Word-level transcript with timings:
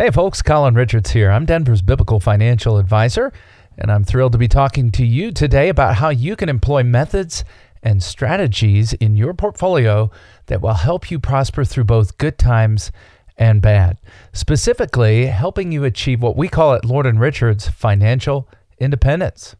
Hey, 0.00 0.10
folks, 0.10 0.40
Colin 0.40 0.76
Richards 0.76 1.10
here. 1.10 1.30
I'm 1.30 1.44
Denver's 1.44 1.82
biblical 1.82 2.20
financial 2.20 2.78
advisor, 2.78 3.34
and 3.76 3.92
I'm 3.92 4.02
thrilled 4.02 4.32
to 4.32 4.38
be 4.38 4.48
talking 4.48 4.90
to 4.92 5.04
you 5.04 5.30
today 5.30 5.68
about 5.68 5.96
how 5.96 6.08
you 6.08 6.36
can 6.36 6.48
employ 6.48 6.82
methods 6.82 7.44
and 7.82 8.02
strategies 8.02 8.94
in 8.94 9.14
your 9.14 9.34
portfolio 9.34 10.10
that 10.46 10.62
will 10.62 10.72
help 10.72 11.10
you 11.10 11.18
prosper 11.18 11.66
through 11.66 11.84
both 11.84 12.16
good 12.16 12.38
times 12.38 12.90
and 13.36 13.60
bad. 13.60 13.98
Specifically, 14.32 15.26
helping 15.26 15.70
you 15.70 15.84
achieve 15.84 16.22
what 16.22 16.34
we 16.34 16.48
call 16.48 16.72
at 16.72 16.86
Lord 16.86 17.04
and 17.04 17.20
Richards 17.20 17.68
financial 17.68 18.48
independence. 18.78 19.54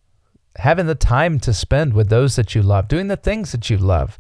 Having 0.57 0.87
the 0.87 0.95
time 0.95 1.39
to 1.41 1.53
spend 1.53 1.93
with 1.93 2.09
those 2.09 2.37
that 2.37 2.55
you 2.55 2.63
love, 2.63 2.89
doing 2.89 3.09
the 3.09 3.17
things 3.19 3.53
that 3.53 3.69
you 3.69 3.77
love, 3.77 4.19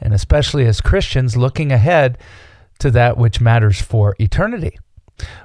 and 0.00 0.12
especially 0.12 0.66
as 0.66 0.80
Christians, 0.80 1.36
looking 1.36 1.70
ahead 1.70 2.18
to 2.80 2.90
that 2.90 3.16
which 3.16 3.40
matters 3.40 3.80
for 3.80 4.16
eternity. 4.18 4.76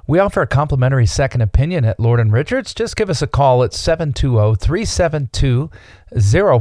We 0.07 0.19
offer 0.19 0.41
a 0.41 0.47
complimentary 0.47 1.05
second 1.05 1.41
opinion 1.41 1.85
at 1.85 1.99
Lord 1.99 2.25
Richards. 2.31 2.73
Just 2.73 2.95
give 2.95 3.09
us 3.09 3.21
a 3.21 3.27
call 3.27 3.63
at 3.63 3.73
720 3.73 4.55
372 4.55 5.69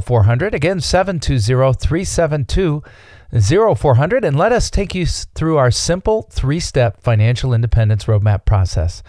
0400. 0.00 0.54
Again, 0.54 0.80
720 0.80 1.74
372 1.74 2.82
0400. 3.76 4.24
And 4.24 4.36
let 4.36 4.52
us 4.52 4.70
take 4.70 4.94
you 4.94 5.06
through 5.06 5.56
our 5.58 5.70
simple 5.70 6.22
three 6.30 6.60
step 6.60 7.00
financial 7.00 7.54
independence 7.54 8.04
roadmap 8.04 8.44
process. 8.44 9.02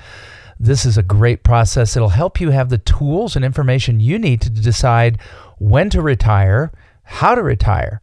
This 0.60 0.86
is 0.86 0.98
a 0.98 1.04
great 1.04 1.44
process. 1.44 1.96
It'll 1.96 2.10
help 2.10 2.40
you 2.40 2.50
have 2.52 2.70
the 2.70 2.80
tools 2.80 3.36
and 3.36 3.46
information 3.46 4.00
you 4.00 4.18
need 4.18 4.42
to 4.42 4.50
decide 4.50 5.20
when 5.60 5.90
to 5.92 6.02
retire, 6.02 6.72
how 7.04 7.36
to 7.36 7.44
retire. 7.44 8.02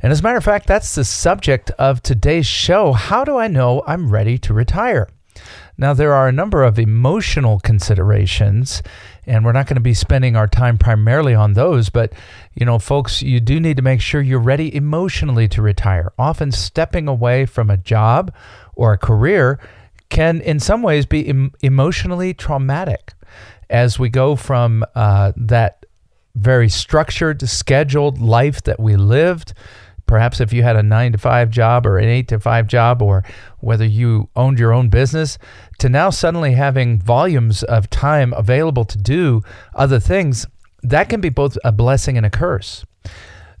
And 0.00 0.10
as 0.10 0.18
a 0.18 0.22
matter 0.24 0.38
of 0.38 0.44
fact, 0.44 0.66
that's 0.66 0.96
the 0.96 1.04
subject 1.04 1.70
of 1.72 2.02
today's 2.02 2.46
show. 2.46 2.92
How 2.92 3.24
do 3.24 3.36
I 3.36 3.46
know 3.46 3.84
I'm 3.86 4.10
ready 4.10 4.36
to 4.38 4.52
retire? 4.52 5.08
Now, 5.78 5.94
there 5.94 6.12
are 6.12 6.28
a 6.28 6.32
number 6.32 6.62
of 6.62 6.78
emotional 6.78 7.58
considerations, 7.60 8.82
and 9.26 9.44
we're 9.44 9.52
not 9.52 9.66
going 9.66 9.76
to 9.76 9.80
be 9.80 9.94
spending 9.94 10.36
our 10.36 10.46
time 10.46 10.78
primarily 10.78 11.34
on 11.34 11.54
those, 11.54 11.88
but 11.88 12.12
you 12.54 12.66
know, 12.66 12.78
folks, 12.78 13.22
you 13.22 13.40
do 13.40 13.58
need 13.58 13.76
to 13.78 13.82
make 13.82 14.00
sure 14.00 14.20
you're 14.20 14.38
ready 14.38 14.74
emotionally 14.74 15.48
to 15.48 15.62
retire. 15.62 16.12
Often, 16.18 16.52
stepping 16.52 17.08
away 17.08 17.46
from 17.46 17.70
a 17.70 17.76
job 17.76 18.34
or 18.74 18.92
a 18.92 18.98
career 18.98 19.58
can, 20.08 20.40
in 20.40 20.60
some 20.60 20.82
ways, 20.82 21.06
be 21.06 21.26
em- 21.26 21.52
emotionally 21.62 22.34
traumatic 22.34 23.14
as 23.70 23.98
we 23.98 24.10
go 24.10 24.36
from 24.36 24.84
uh, 24.94 25.32
that 25.36 25.86
very 26.34 26.68
structured, 26.68 27.48
scheduled 27.48 28.20
life 28.20 28.62
that 28.62 28.78
we 28.78 28.96
lived 28.96 29.54
Perhaps 30.06 30.40
if 30.40 30.52
you 30.52 30.62
had 30.62 30.76
a 30.76 30.82
nine 30.82 31.12
to 31.12 31.18
five 31.18 31.50
job 31.50 31.86
or 31.86 31.98
an 31.98 32.08
eight 32.08 32.28
to 32.28 32.40
five 32.40 32.66
job, 32.66 33.02
or 33.02 33.24
whether 33.58 33.84
you 33.84 34.28
owned 34.36 34.58
your 34.58 34.72
own 34.72 34.88
business, 34.88 35.38
to 35.78 35.88
now 35.88 36.10
suddenly 36.10 36.52
having 36.52 36.98
volumes 36.98 37.62
of 37.62 37.88
time 37.90 38.32
available 38.34 38.84
to 38.84 38.98
do 38.98 39.42
other 39.74 40.00
things, 40.00 40.46
that 40.82 41.08
can 41.08 41.20
be 41.20 41.28
both 41.28 41.56
a 41.64 41.72
blessing 41.72 42.16
and 42.16 42.26
a 42.26 42.30
curse. 42.30 42.84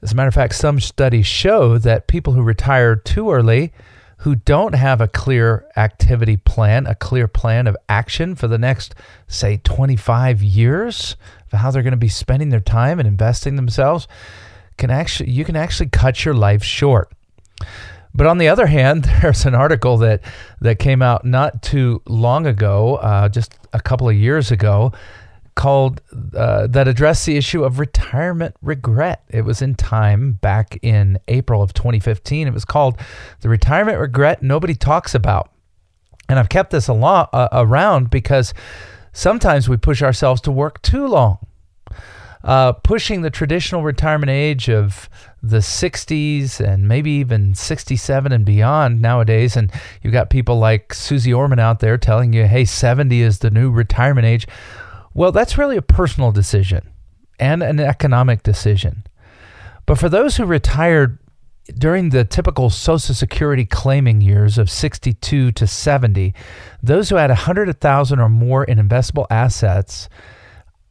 As 0.02 0.12
a 0.12 0.14
matter 0.16 0.28
of 0.28 0.34
fact, 0.34 0.56
some 0.56 0.80
studies 0.80 1.26
show 1.26 1.78
that 1.78 2.08
people 2.08 2.32
who 2.32 2.42
retire 2.42 2.96
too 2.96 3.30
early, 3.30 3.72
who 4.18 4.34
don't 4.34 4.74
have 4.74 5.00
a 5.00 5.08
clear 5.08 5.64
activity 5.76 6.36
plan, 6.36 6.86
a 6.86 6.94
clear 6.94 7.28
plan 7.28 7.66
of 7.68 7.76
action 7.88 8.34
for 8.34 8.48
the 8.48 8.58
next, 8.58 8.94
say, 9.28 9.60
25 9.62 10.42
years, 10.42 11.16
of 11.52 11.60
how 11.60 11.70
they're 11.70 11.82
going 11.82 11.92
to 11.92 11.96
be 11.96 12.08
spending 12.08 12.48
their 12.48 12.60
time 12.60 12.98
and 12.98 13.06
investing 13.06 13.56
themselves, 13.56 14.08
can 14.82 14.90
actually 14.90 15.30
you 15.30 15.44
can 15.44 15.54
actually 15.54 15.88
cut 15.88 16.24
your 16.24 16.34
life 16.34 16.64
short. 16.64 17.12
But 18.12 18.26
on 18.26 18.38
the 18.38 18.48
other 18.48 18.66
hand, 18.66 19.04
there's 19.22 19.46
an 19.46 19.54
article 19.54 19.96
that 19.98 20.22
that 20.60 20.80
came 20.80 21.02
out 21.02 21.24
not 21.24 21.62
too 21.62 22.02
long 22.06 22.46
ago, 22.46 22.96
uh, 22.96 23.28
just 23.28 23.54
a 23.72 23.80
couple 23.80 24.08
of 24.08 24.16
years 24.16 24.50
ago, 24.50 24.92
called 25.54 26.00
uh, 26.36 26.66
that 26.66 26.88
addressed 26.88 27.26
the 27.26 27.36
issue 27.36 27.62
of 27.62 27.78
retirement 27.78 28.56
regret. 28.60 29.22
It 29.28 29.42
was 29.42 29.62
in 29.62 29.76
Time 29.76 30.32
back 30.32 30.80
in 30.82 31.20
April 31.28 31.62
of 31.62 31.72
2015. 31.74 32.48
It 32.48 32.52
was 32.52 32.64
called 32.64 32.98
"The 33.40 33.48
Retirement 33.48 34.00
Regret 34.00 34.42
Nobody 34.42 34.74
Talks 34.74 35.14
About," 35.14 35.52
and 36.28 36.40
I've 36.40 36.48
kept 36.48 36.72
this 36.72 36.88
a 36.88 36.92
lot 36.92 37.30
uh, 37.32 37.48
around 37.52 38.10
because 38.10 38.52
sometimes 39.12 39.68
we 39.68 39.76
push 39.76 40.02
ourselves 40.02 40.40
to 40.40 40.50
work 40.50 40.82
too 40.82 41.06
long 41.06 41.38
uh, 42.44 42.72
pushing 42.72 43.22
the 43.22 43.30
traditional 43.30 43.82
retirement 43.82 44.30
age 44.30 44.68
of 44.68 45.08
the 45.42 45.58
60s 45.58 46.60
and 46.60 46.88
maybe 46.88 47.10
even 47.10 47.54
67 47.54 48.32
and 48.32 48.44
beyond 48.44 49.00
nowadays. 49.00 49.56
And 49.56 49.70
you've 50.02 50.12
got 50.12 50.30
people 50.30 50.58
like 50.58 50.94
Susie 50.94 51.32
Orman 51.32 51.58
out 51.58 51.80
there 51.80 51.98
telling 51.98 52.32
you, 52.32 52.46
hey, 52.46 52.64
70 52.64 53.20
is 53.20 53.38
the 53.38 53.50
new 53.50 53.70
retirement 53.70 54.26
age. 54.26 54.46
Well, 55.14 55.32
that's 55.32 55.58
really 55.58 55.76
a 55.76 55.82
personal 55.82 56.32
decision 56.32 56.88
and 57.38 57.62
an 57.62 57.80
economic 57.80 58.42
decision. 58.42 59.04
But 59.86 59.98
for 59.98 60.08
those 60.08 60.36
who 60.36 60.44
retired 60.44 61.18
during 61.78 62.10
the 62.10 62.24
typical 62.24 62.70
Social 62.70 63.14
Security 63.14 63.64
claiming 63.64 64.20
years 64.20 64.58
of 64.58 64.70
62 64.70 65.52
to 65.52 65.66
70, 65.66 66.34
those 66.82 67.08
who 67.08 67.16
had 67.16 67.30
100,000 67.30 68.20
or 68.20 68.28
more 68.28 68.64
in 68.64 68.78
investable 68.78 69.26
assets 69.30 70.08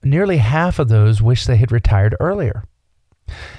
nearly 0.04 0.38
half 0.38 0.80
of 0.80 0.90
those 0.90 1.22
wish 1.22 1.46
they 1.46 1.58
had 1.58 1.72
retired 1.72 2.16
earlier. 2.20 2.64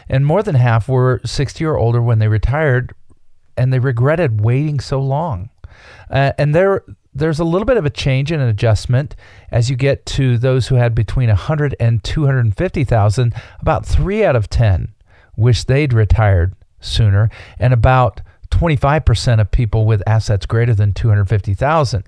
And 0.09 0.27
more 0.27 0.43
than 0.43 0.55
half 0.55 0.89
were 0.89 1.21
60 1.25 1.65
or 1.65 1.79
older 1.79 2.03
when 2.03 2.19
they 2.19 2.29
retired 2.29 2.95
and 3.57 3.73
they 3.73 3.79
regretted 3.79 4.41
waiting 4.41 4.81
so 4.81 5.01
long. 5.01 5.51
Uh, 6.11 6.33
and 6.39 6.55
there 6.55 6.85
there's 7.15 7.39
a 7.39 7.45
little 7.45 7.67
bit 7.67 7.77
of 7.77 7.85
a 7.85 7.91
change 7.91 8.33
and 8.33 8.41
an 8.41 8.49
adjustment 8.49 9.15
as 9.51 9.69
you 9.69 9.77
get 9.77 10.07
to 10.07 10.39
those 10.39 10.69
who 10.69 10.77
had 10.77 10.95
between 10.95 11.29
100 11.29 11.77
and 11.79 12.03
250,000. 12.03 13.35
About 13.61 13.85
3 13.85 14.25
out 14.25 14.37
of 14.37 14.49
10 14.49 14.95
wish 15.37 15.65
they'd 15.65 15.93
retired 15.93 16.55
sooner 16.81 17.29
and 17.59 17.75
about 17.75 18.23
25% 18.51 19.41
of 19.41 19.51
people 19.51 19.85
with 19.85 20.03
assets 20.07 20.47
greater 20.47 20.75
than 20.75 20.93
250,000. 20.93 22.05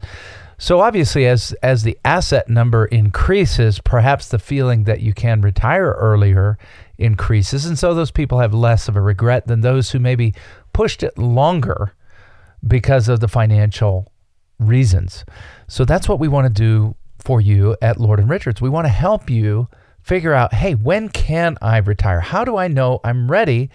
So 0.58 0.80
obviously, 0.80 1.26
as 1.26 1.52
as 1.62 1.82
the 1.82 1.98
asset 2.04 2.48
number 2.48 2.86
increases, 2.86 3.80
perhaps 3.80 4.28
the 4.28 4.38
feeling 4.38 4.84
that 4.84 5.00
you 5.00 5.12
can 5.12 5.40
retire 5.40 5.92
earlier 5.92 6.58
increases, 6.98 7.66
and 7.66 7.78
so 7.78 7.94
those 7.94 8.10
people 8.10 8.38
have 8.38 8.54
less 8.54 8.88
of 8.88 8.96
a 8.96 9.00
regret 9.00 9.46
than 9.46 9.60
those 9.60 9.90
who 9.90 9.98
maybe 9.98 10.34
pushed 10.72 11.02
it 11.02 11.18
longer 11.18 11.94
because 12.66 13.08
of 13.08 13.20
the 13.20 13.28
financial 13.28 14.12
reasons. 14.58 15.24
So 15.66 15.84
that's 15.84 16.08
what 16.08 16.20
we 16.20 16.28
want 16.28 16.46
to 16.46 16.52
do 16.52 16.94
for 17.18 17.40
you 17.40 17.76
at 17.82 17.98
Lord 17.98 18.20
and 18.20 18.28
Richards. 18.28 18.60
We 18.60 18.68
want 18.68 18.84
to 18.86 18.90
help 18.92 19.28
you 19.30 19.68
figure 20.02 20.34
out, 20.34 20.52
hey, 20.52 20.74
when 20.74 21.08
can 21.08 21.56
I 21.62 21.78
retire? 21.78 22.20
How 22.20 22.44
do 22.44 22.56
I 22.56 22.68
know 22.68 23.00
I'm 23.02 23.30
ready? 23.30 23.70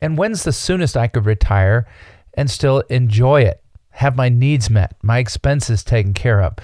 And 0.00 0.18
when's 0.18 0.44
the 0.44 0.52
soonest 0.52 0.96
I 0.96 1.08
could 1.08 1.24
retire 1.24 1.86
and 2.34 2.50
still 2.50 2.80
enjoy 2.90 3.42
it? 3.42 3.63
Have 3.94 4.16
my 4.16 4.28
needs 4.28 4.68
met, 4.68 4.96
my 5.02 5.18
expenses 5.18 5.84
taken 5.84 6.14
care 6.14 6.42
of. 6.42 6.54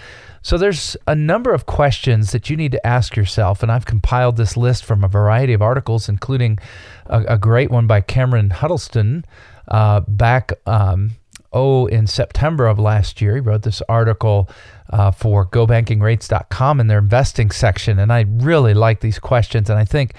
So 0.42 0.56
there's 0.56 0.96
a 1.06 1.14
number 1.14 1.52
of 1.52 1.66
questions 1.66 2.32
that 2.32 2.50
you 2.50 2.56
need 2.56 2.72
to 2.72 2.86
ask 2.86 3.14
yourself, 3.14 3.62
and 3.62 3.70
I've 3.70 3.86
compiled 3.86 4.36
this 4.36 4.56
list 4.56 4.84
from 4.84 5.04
a 5.04 5.08
variety 5.08 5.52
of 5.52 5.62
articles, 5.62 6.08
including 6.08 6.58
a, 7.06 7.20
a 7.28 7.38
great 7.38 7.70
one 7.70 7.86
by 7.86 8.00
Cameron 8.00 8.50
Huddleston 8.50 9.24
uh, 9.68 10.00
back. 10.00 10.52
Um, 10.66 11.12
oh, 11.52 11.86
in 11.86 12.06
September 12.06 12.66
of 12.66 12.78
last 12.78 13.20
year, 13.20 13.34
he 13.34 13.40
wrote 13.40 13.62
this 13.62 13.82
article 13.88 14.48
uh, 14.90 15.10
for 15.10 15.46
GoBankingRates.com 15.46 16.80
in 16.80 16.86
their 16.86 16.98
investing 16.98 17.50
section, 17.50 17.98
and 17.98 18.12
I 18.12 18.24
really 18.28 18.74
like 18.74 19.00
these 19.00 19.18
questions, 19.18 19.68
and 19.68 19.78
I 19.78 19.84
think 19.84 20.14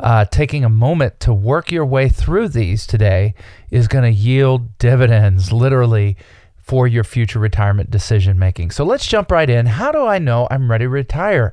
uh, 0.00 0.24
taking 0.24 0.64
a 0.64 0.68
moment 0.68 1.20
to 1.20 1.32
work 1.32 1.70
your 1.70 1.86
way 1.86 2.08
through 2.08 2.48
these 2.48 2.86
today 2.86 3.34
is 3.70 3.86
going 3.86 4.04
to 4.04 4.10
yield 4.10 4.78
dividends, 4.78 5.52
literally 5.52 6.16
for 6.62 6.86
your 6.86 7.04
future 7.04 7.38
retirement 7.38 7.90
decision 7.90 8.38
making. 8.38 8.70
So 8.70 8.84
let's 8.84 9.06
jump 9.06 9.30
right 9.30 9.48
in. 9.48 9.66
How 9.66 9.92
do 9.92 10.04
I 10.04 10.18
know 10.18 10.46
I'm 10.50 10.70
ready 10.70 10.84
to 10.84 10.88
retire? 10.88 11.52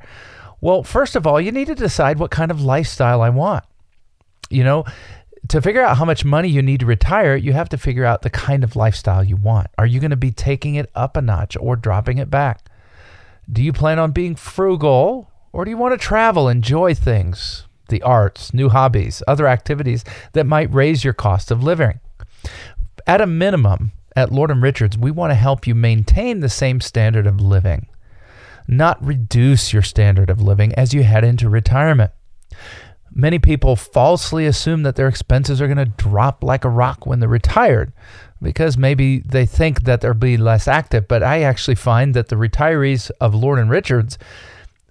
Well, 0.62 0.84
first 0.84 1.16
of 1.16 1.26
all, 1.26 1.40
you 1.40 1.52
need 1.52 1.68
to 1.68 1.76
decide 1.76 2.20
what 2.20 2.32
kind 2.32 2.52
of 2.52 2.62
lifestyle 2.62 3.22
I 3.22 3.30
want. 3.30 3.64
You 4.50 4.64
know, 4.64 4.86
to 5.50 5.62
figure 5.62 5.82
out 5.82 5.98
how 5.98 6.06
much 6.06 6.26
money 6.26 6.50
you 6.50 6.62
need 6.62 6.82
to 6.82 6.86
retire, 6.86 7.36
you 7.36 7.54
have 7.54 7.70
to 7.70 7.78
figure 7.78 8.06
out 8.06 8.22
the 8.22 8.30
kind 8.30 8.64
of 8.64 8.76
lifestyle 8.76 9.24
you 9.24 9.36
want. 9.36 9.68
Are 9.78 9.86
you 9.86 10.00
going 10.00 10.12
to 10.12 10.18
be 10.18 10.32
taking 10.32 10.76
it 10.76 10.90
up 10.96 11.16
a 11.16 11.22
notch 11.22 11.56
or 11.60 11.76
dropping 11.76 12.18
it 12.18 12.30
back? 12.30 12.70
Do 13.52 13.64
you 13.64 13.72
plan 13.72 14.00
on 14.00 14.12
being 14.12 14.36
frugal 14.36 15.32
or 15.54 15.64
do 15.64 15.72
you 15.72 15.78
want 15.78 16.00
to 16.00 16.06
travel, 16.06 16.50
enjoy 16.50 16.94
things, 16.94 17.66
the 17.90 18.02
arts, 18.02 18.54
new 18.54 18.70
hobbies, 18.70 19.24
other 19.28 19.48
activities 19.48 20.04
that 20.34 20.46
might 20.46 20.74
raise 20.74 21.04
your 21.04 21.14
cost 21.14 21.50
of 21.50 21.64
living? 21.64 22.00
At 23.06 23.22
a 23.22 23.28
minimum, 23.28 23.94
at 24.18 24.32
Lord 24.32 24.50
and 24.50 24.64
Richards, 24.64 24.98
we 24.98 25.12
want 25.12 25.30
to 25.30 25.36
help 25.36 25.68
you 25.68 25.76
maintain 25.76 26.40
the 26.40 26.50
same 26.50 26.82
standard 26.82 27.28
of 27.28 27.40
living, 27.40 27.88
not 28.68 29.02
reduce 29.06 29.72
your 29.72 29.84
standard 29.84 30.32
of 30.32 30.42
living 30.42 30.74
as 30.74 30.92
you 30.92 31.04
head 31.04 31.24
into 31.24 31.48
retirement. 31.48 32.10
Many 33.12 33.38
people 33.38 33.76
falsely 33.76 34.48
assume 34.48 34.82
that 34.82 34.96
their 34.96 35.08
expenses 35.08 35.62
are 35.62 35.68
going 35.68 35.78
to 35.78 35.86
drop 35.86 36.44
like 36.44 36.66
a 36.66 36.70
rock 36.70 37.06
when 37.06 37.20
they're 37.20 37.30
retired 37.30 37.94
because 38.42 38.76
maybe 38.76 39.20
they 39.20 39.46
think 39.46 39.84
that 39.84 40.02
they'll 40.02 40.16
be 40.16 40.36
less 40.36 40.68
active. 40.68 41.08
But 41.08 41.22
I 41.22 41.44
actually 41.44 41.76
find 41.76 42.16
that 42.16 42.30
the 42.30 42.38
retirees 42.38 43.12
of 43.22 43.36
Lord 43.36 43.60
and 43.60 43.70
Richards 43.70 44.18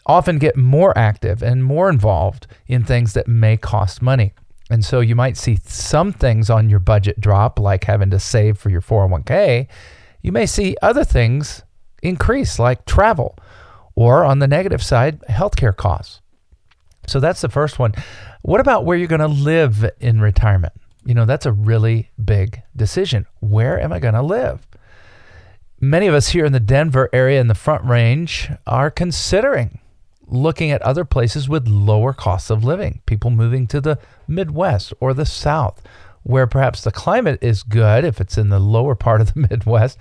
often 0.07 0.39
get 0.39 0.57
more 0.57 0.97
active 0.97 1.43
and 1.43 1.65
more 1.65 1.91
involved 1.91 2.47
in 2.69 2.85
things 2.85 3.13
that 3.15 3.27
may 3.27 3.57
cost 3.57 4.01
money. 4.01 4.35
And 4.71 4.85
so 4.85 5.01
you 5.01 5.15
might 5.15 5.37
see 5.37 5.59
some 5.65 6.13
things 6.13 6.51
on 6.51 6.69
your 6.69 6.81
budget 6.81 7.21
drop, 7.21 7.59
like 7.59 7.85
having 7.85 8.11
to 8.11 8.19
save 8.19 8.59
for 8.59 8.69
your 8.69 8.81
401k. 8.81 9.69
You 10.23 10.33
may 10.33 10.47
see 10.47 10.77
other 10.83 11.05
things 11.05 11.63
increase, 12.03 12.59
like 12.59 12.85
travel, 12.85 13.39
or 13.95 14.25
on 14.25 14.41
the 14.41 14.49
negative 14.49 14.83
side, 14.83 15.21
healthcare 15.29 15.77
costs. 15.77 16.21
So 17.07 17.21
that's 17.21 17.41
the 17.41 17.49
first 17.49 17.79
one. 17.79 17.95
What 18.43 18.61
about 18.61 18.85
where 18.85 18.97
you're 18.97 19.07
going 19.07 19.21
to 19.21 19.29
live 19.29 19.89
in 20.01 20.21
retirement? 20.21 20.73
You 21.05 21.15
know, 21.15 21.25
that's 21.25 21.47
a 21.47 21.53
really 21.53 22.11
big 22.23 22.63
decision. 22.75 23.27
Where 23.39 23.81
am 23.81 23.93
I 23.93 24.01
going 24.01 24.15
to 24.15 24.23
live? 24.23 24.67
Many 25.81 26.09
of 26.09 26.15
us 26.15 26.29
here 26.29 26.45
in 26.45 26.53
the 26.53 26.61
Denver 26.61 27.09
area 27.13 27.41
in 27.41 27.47
the 27.47 27.55
Front 27.55 27.85
Range 27.85 28.51
are 28.67 28.91
considering 28.91 29.79
looking 30.27 30.71
at 30.71 30.83
other 30.83 31.05
places 31.05 31.49
with 31.49 31.69
lower 31.69 32.13
costs 32.13 32.51
of 32.51 32.65
living, 32.65 33.01
people 33.07 33.31
moving 33.31 33.67
to 33.69 33.81
the 33.81 33.99
Midwest 34.27 34.93
or 35.01 35.15
the 35.15 35.27
South, 35.27 35.83
where 36.23 36.47
perhaps 36.47 36.83
the 36.83 36.91
climate 36.91 37.39
is 37.41 37.63
good 37.63 38.05
if 38.05 38.21
it's 38.21 38.37
in 38.37 38.49
the 38.49 38.59
lower 38.59 38.95
part 38.95 39.21
of 39.21 39.35
the 39.35 39.41
Midwest 39.51 39.99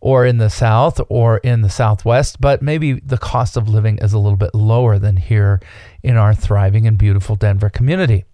or 0.00 0.26
in 0.26 0.36
the 0.36 0.50
South 0.50 1.00
or 1.08 1.38
in 1.38 1.62
the 1.62 1.70
Southwest, 1.70 2.40
but 2.40 2.60
maybe 2.60 2.94
the 3.00 3.16
cost 3.16 3.56
of 3.56 3.68
living 3.68 3.98
is 3.98 4.12
a 4.12 4.18
little 4.18 4.36
bit 4.36 4.54
lower 4.54 4.98
than 4.98 5.16
here 5.16 5.60
in 6.02 6.16
our 6.16 6.34
thriving 6.34 6.86
and 6.86 6.98
beautiful 6.98 7.36
Denver 7.36 7.70
community. 7.70 8.24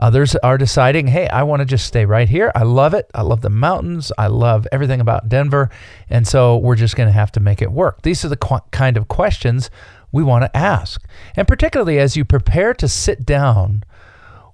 Others 0.00 0.36
are 0.36 0.58
deciding, 0.58 1.08
hey, 1.08 1.26
I 1.28 1.42
want 1.42 1.60
to 1.60 1.66
just 1.66 1.86
stay 1.86 2.04
right 2.04 2.28
here. 2.28 2.52
I 2.54 2.62
love 2.62 2.94
it. 2.94 3.10
I 3.14 3.22
love 3.22 3.40
the 3.40 3.50
mountains. 3.50 4.12
I 4.16 4.28
love 4.28 4.66
everything 4.70 5.00
about 5.00 5.28
Denver. 5.28 5.70
And 6.08 6.26
so 6.28 6.58
we're 6.58 6.76
just 6.76 6.94
going 6.94 7.08
to 7.08 7.12
have 7.12 7.32
to 7.32 7.40
make 7.40 7.62
it 7.62 7.72
work. 7.72 8.02
These 8.02 8.24
are 8.24 8.28
the 8.28 8.36
qu- 8.36 8.60
kind 8.70 8.96
of 8.96 9.08
questions 9.08 9.70
we 10.12 10.22
want 10.22 10.44
to 10.44 10.56
ask. 10.56 11.02
And 11.36 11.46
particularly 11.46 11.98
as 11.98 12.16
you 12.16 12.24
prepare 12.24 12.74
to 12.74 12.88
sit 12.88 13.24
down 13.26 13.84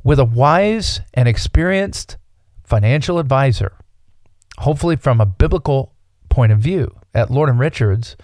with 0.03 0.19
a 0.19 0.25
wise 0.25 1.01
and 1.15 1.29
experienced 1.29 2.17
financial 2.62 3.19
advisor, 3.19 3.73
hopefully 4.59 4.97
from 4.97 5.21
a 5.21 5.27
biblical 5.27 5.95
point 6.29 6.53
of 6.53 6.59
view. 6.59 6.99
At 7.15 7.31
Lord 7.31 7.49
and 7.49 7.59
Richards, 7.59 8.17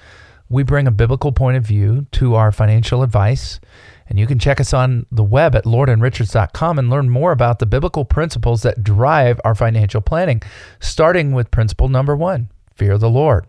we 0.49 0.65
bring 0.65 0.87
a 0.87 0.93
biblical 0.93 1.31
point 1.31 1.57
of 1.57 1.65
view 1.65 2.07
to 2.13 2.35
our 2.35 2.51
financial 2.51 3.03
advice. 3.03 3.61
And 4.09 4.19
you 4.19 4.27
can 4.27 4.41
check 4.41 4.61
us 4.61 4.75
on 4.75 5.07
the 5.13 5.23
web 5.23 5.55
at 5.55 5.65
lordandrichards.com 5.65 6.79
and 6.79 6.91
learn 6.91 7.09
more 7.09 7.31
about 7.31 7.61
the 7.61 7.67
biblical 7.67 8.05
principles 8.05 8.63
that 8.63 8.83
drive 8.83 9.41
our 9.45 9.55
financial 9.55 10.01
planning, 10.01 10.43
starting 10.81 11.33
with 11.33 11.53
principle 11.53 11.89
number 11.89 12.17
one 12.17 12.51
fear 12.75 12.99
the 12.99 13.11
Lord. 13.11 13.47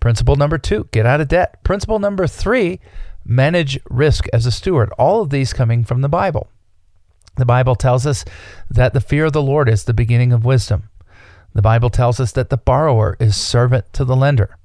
Principle 0.00 0.36
number 0.36 0.58
two, 0.58 0.88
get 0.92 1.06
out 1.06 1.20
of 1.20 1.28
debt. 1.28 1.62
Principle 1.64 1.98
number 1.98 2.26
three, 2.26 2.80
manage 3.24 3.78
risk 3.88 4.26
as 4.32 4.46
a 4.46 4.50
steward. 4.50 4.90
All 4.98 5.22
of 5.22 5.30
these 5.30 5.52
coming 5.52 5.84
from 5.84 6.00
the 6.00 6.08
Bible. 6.08 6.48
The 7.36 7.46
Bible 7.46 7.74
tells 7.74 8.06
us 8.06 8.24
that 8.70 8.92
the 8.92 9.00
fear 9.00 9.26
of 9.26 9.32
the 9.32 9.42
Lord 9.42 9.68
is 9.68 9.84
the 9.84 9.94
beginning 9.94 10.32
of 10.32 10.44
wisdom. 10.44 10.90
The 11.54 11.62
Bible 11.62 11.90
tells 11.90 12.20
us 12.20 12.32
that 12.32 12.50
the 12.50 12.56
borrower 12.56 13.16
is 13.20 13.36
servant 13.36 13.92
to 13.94 14.04
the 14.04 14.16
lender. 14.16 14.56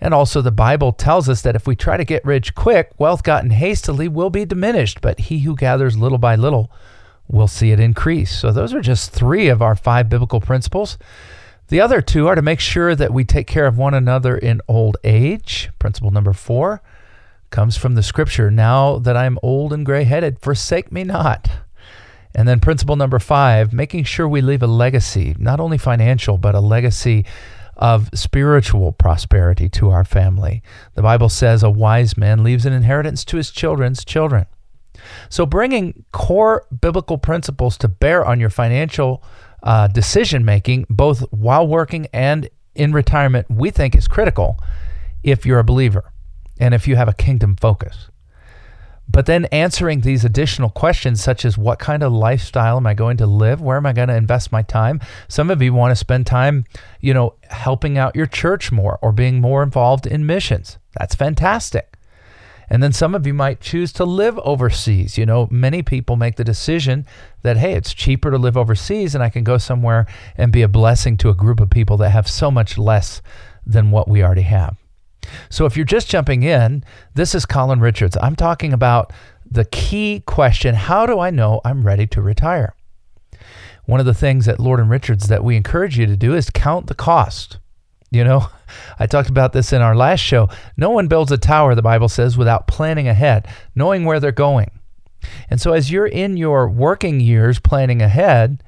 And 0.00 0.14
also, 0.14 0.40
the 0.40 0.52
Bible 0.52 0.92
tells 0.92 1.28
us 1.28 1.42
that 1.42 1.56
if 1.56 1.66
we 1.66 1.74
try 1.74 1.96
to 1.96 2.04
get 2.04 2.24
rich 2.24 2.54
quick, 2.54 2.92
wealth 2.98 3.24
gotten 3.24 3.50
hastily 3.50 4.06
will 4.06 4.30
be 4.30 4.44
diminished, 4.44 5.00
but 5.00 5.18
he 5.18 5.40
who 5.40 5.56
gathers 5.56 5.96
little 5.96 6.18
by 6.18 6.36
little 6.36 6.70
will 7.26 7.48
see 7.48 7.72
it 7.72 7.80
increase. 7.80 8.30
So, 8.30 8.52
those 8.52 8.72
are 8.72 8.80
just 8.80 9.10
three 9.10 9.48
of 9.48 9.60
our 9.60 9.74
five 9.74 10.08
biblical 10.08 10.40
principles. 10.40 10.98
The 11.68 11.80
other 11.82 12.00
two 12.00 12.26
are 12.28 12.34
to 12.34 12.42
make 12.42 12.60
sure 12.60 12.94
that 12.94 13.12
we 13.12 13.24
take 13.24 13.46
care 13.46 13.66
of 13.66 13.76
one 13.76 13.92
another 13.92 14.36
in 14.36 14.62
old 14.68 14.96
age. 15.04 15.70
Principle 15.78 16.10
number 16.10 16.32
four 16.32 16.82
comes 17.50 17.76
from 17.76 17.94
the 17.94 18.02
scripture 18.02 18.50
Now 18.50 18.98
that 18.98 19.16
I'm 19.16 19.38
old 19.42 19.72
and 19.72 19.84
gray 19.84 20.04
headed, 20.04 20.40
forsake 20.40 20.90
me 20.90 21.04
not. 21.04 21.50
And 22.34 22.48
then 22.48 22.60
principle 22.60 22.96
number 22.96 23.18
five, 23.18 23.72
making 23.72 24.04
sure 24.04 24.26
we 24.26 24.40
leave 24.40 24.62
a 24.62 24.66
legacy, 24.66 25.34
not 25.38 25.60
only 25.60 25.76
financial, 25.76 26.38
but 26.38 26.54
a 26.54 26.60
legacy 26.60 27.26
of 27.76 28.10
spiritual 28.14 28.92
prosperity 28.92 29.68
to 29.68 29.90
our 29.90 30.04
family. 30.04 30.62
The 30.94 31.02
Bible 31.02 31.28
says 31.28 31.62
a 31.62 31.70
wise 31.70 32.16
man 32.16 32.42
leaves 32.42 32.64
an 32.66 32.72
inheritance 32.72 33.24
to 33.26 33.36
his 33.36 33.50
children's 33.50 34.04
children. 34.04 34.46
So, 35.28 35.46
bringing 35.46 36.04
core 36.12 36.66
biblical 36.80 37.18
principles 37.18 37.78
to 37.78 37.88
bear 37.88 38.24
on 38.24 38.40
your 38.40 38.50
financial 38.50 39.22
uh, 39.62 39.88
decision 39.88 40.44
making, 40.44 40.86
both 40.88 41.20
while 41.32 41.66
working 41.66 42.06
and 42.12 42.48
in 42.74 42.92
retirement, 42.92 43.46
we 43.50 43.70
think 43.70 43.96
is 43.96 44.06
critical 44.06 44.58
if 45.22 45.44
you're 45.44 45.58
a 45.58 45.64
believer 45.64 46.12
and 46.58 46.74
if 46.74 46.86
you 46.86 46.96
have 46.96 47.08
a 47.08 47.14
kingdom 47.14 47.56
focus. 47.56 48.08
But 49.10 49.26
then 49.26 49.46
answering 49.46 50.02
these 50.02 50.24
additional 50.24 50.68
questions, 50.68 51.22
such 51.22 51.44
as 51.44 51.56
what 51.56 51.78
kind 51.78 52.02
of 52.02 52.12
lifestyle 52.12 52.76
am 52.76 52.86
I 52.86 52.92
going 52.92 53.16
to 53.16 53.26
live? 53.26 53.60
Where 53.60 53.78
am 53.78 53.86
I 53.86 53.94
going 53.94 54.08
to 54.08 54.14
invest 54.14 54.52
my 54.52 54.62
time? 54.62 55.00
Some 55.28 55.50
of 55.50 55.62
you 55.62 55.72
want 55.72 55.92
to 55.92 55.96
spend 55.96 56.26
time, 56.26 56.66
you 57.00 57.14
know, 57.14 57.34
helping 57.44 57.96
out 57.96 58.14
your 58.14 58.26
church 58.26 58.70
more 58.70 58.98
or 59.00 59.12
being 59.12 59.40
more 59.40 59.62
involved 59.62 60.06
in 60.06 60.26
missions. 60.26 60.76
That's 60.98 61.14
fantastic. 61.14 61.96
And 62.70 62.82
then 62.82 62.92
some 62.92 63.14
of 63.14 63.26
you 63.26 63.34
might 63.34 63.60
choose 63.60 63.92
to 63.94 64.04
live 64.04 64.38
overseas. 64.40 65.16
You 65.16 65.26
know, 65.26 65.48
many 65.50 65.82
people 65.82 66.16
make 66.16 66.36
the 66.36 66.44
decision 66.44 67.06
that, 67.42 67.56
hey, 67.56 67.74
it's 67.74 67.94
cheaper 67.94 68.30
to 68.30 68.38
live 68.38 68.56
overseas 68.56 69.14
and 69.14 69.24
I 69.24 69.30
can 69.30 69.44
go 69.44 69.58
somewhere 69.58 70.06
and 70.36 70.52
be 70.52 70.62
a 70.62 70.68
blessing 70.68 71.16
to 71.18 71.30
a 71.30 71.34
group 71.34 71.60
of 71.60 71.70
people 71.70 71.96
that 71.98 72.10
have 72.10 72.28
so 72.28 72.50
much 72.50 72.76
less 72.76 73.22
than 73.64 73.90
what 73.90 74.08
we 74.08 74.22
already 74.22 74.42
have. 74.42 74.76
So 75.50 75.66
if 75.66 75.76
you're 75.76 75.84
just 75.84 76.08
jumping 76.08 76.42
in, 76.42 76.84
this 77.14 77.34
is 77.34 77.46
Colin 77.46 77.80
Richards. 77.80 78.16
I'm 78.22 78.36
talking 78.36 78.72
about 78.72 79.12
the 79.50 79.64
key 79.64 80.22
question 80.26 80.74
how 80.74 81.06
do 81.06 81.18
I 81.18 81.30
know 81.30 81.60
I'm 81.64 81.84
ready 81.84 82.06
to 82.08 82.22
retire? 82.22 82.74
One 83.86 84.00
of 84.00 84.06
the 84.06 84.14
things 84.14 84.46
at 84.48 84.60
Lord 84.60 84.80
and 84.80 84.90
Richards 84.90 85.28
that 85.28 85.42
we 85.42 85.56
encourage 85.56 85.98
you 85.98 86.06
to 86.06 86.16
do 86.16 86.34
is 86.34 86.50
count 86.50 86.88
the 86.88 86.94
cost. 86.94 87.58
You 88.10 88.24
know, 88.24 88.46
I 88.98 89.06
talked 89.06 89.28
about 89.28 89.52
this 89.52 89.72
in 89.72 89.82
our 89.82 89.96
last 89.96 90.20
show. 90.20 90.48
No 90.76 90.90
one 90.90 91.08
builds 91.08 91.32
a 91.32 91.38
tower, 91.38 91.74
the 91.74 91.82
Bible 91.82 92.08
says, 92.08 92.36
without 92.36 92.66
planning 92.66 93.08
ahead, 93.08 93.48
knowing 93.74 94.04
where 94.04 94.20
they're 94.20 94.32
going. 94.32 94.70
And 95.50 95.60
so, 95.60 95.72
as 95.72 95.90
you're 95.90 96.06
in 96.06 96.36
your 96.36 96.68
working 96.68 97.20
years 97.20 97.58
planning 97.58 98.00
ahead, 98.00 98.62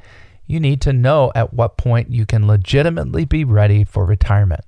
you 0.47 0.59
need 0.59 0.81
to 0.83 0.93
know 0.93 1.31
at 1.35 1.55
what 1.55 1.77
point 1.77 2.11
you 2.11 2.27
can 2.27 2.47
legitimately 2.47 3.25
be 3.25 3.45
ready 3.45 3.85
for 3.85 4.05
retirement. 4.05 4.65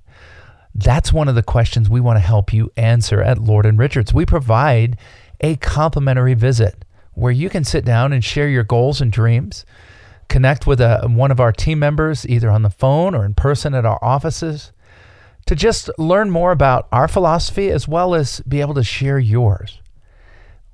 That's 0.73 1.13
one 1.13 1.27
of 1.27 1.35
the 1.35 1.43
questions 1.43 1.89
we 1.89 1.99
want 1.99 2.15
to 2.15 2.21
help 2.21 2.53
you 2.53 2.71
answer 2.77 3.21
at 3.21 3.37
Lord 3.37 3.65
and 3.65 3.77
Richards. 3.77 4.13
We 4.13 4.25
provide 4.25 4.97
a 5.41 5.57
complimentary 5.57 6.33
visit 6.33 6.85
where 7.13 7.31
you 7.31 7.49
can 7.49 7.63
sit 7.63 7.85
down 7.85 8.13
and 8.13 8.23
share 8.23 8.47
your 8.47 8.63
goals 8.63 9.01
and 9.01 9.11
dreams 9.11 9.65
connect 10.33 10.65
with 10.65 10.81
a, 10.81 11.07
one 11.07 11.29
of 11.29 11.39
our 11.39 11.51
team 11.51 11.77
members 11.77 12.27
either 12.27 12.49
on 12.49 12.63
the 12.63 12.69
phone 12.71 13.13
or 13.13 13.23
in 13.23 13.35
person 13.35 13.75
at 13.75 13.85
our 13.85 14.03
offices 14.03 14.71
to 15.45 15.53
just 15.53 15.91
learn 15.99 16.31
more 16.31 16.51
about 16.51 16.87
our 16.91 17.07
philosophy 17.07 17.69
as 17.69 17.87
well 17.87 18.15
as 18.15 18.41
be 18.41 18.59
able 18.59 18.73
to 18.73 18.83
share 18.83 19.19
yours. 19.19 19.79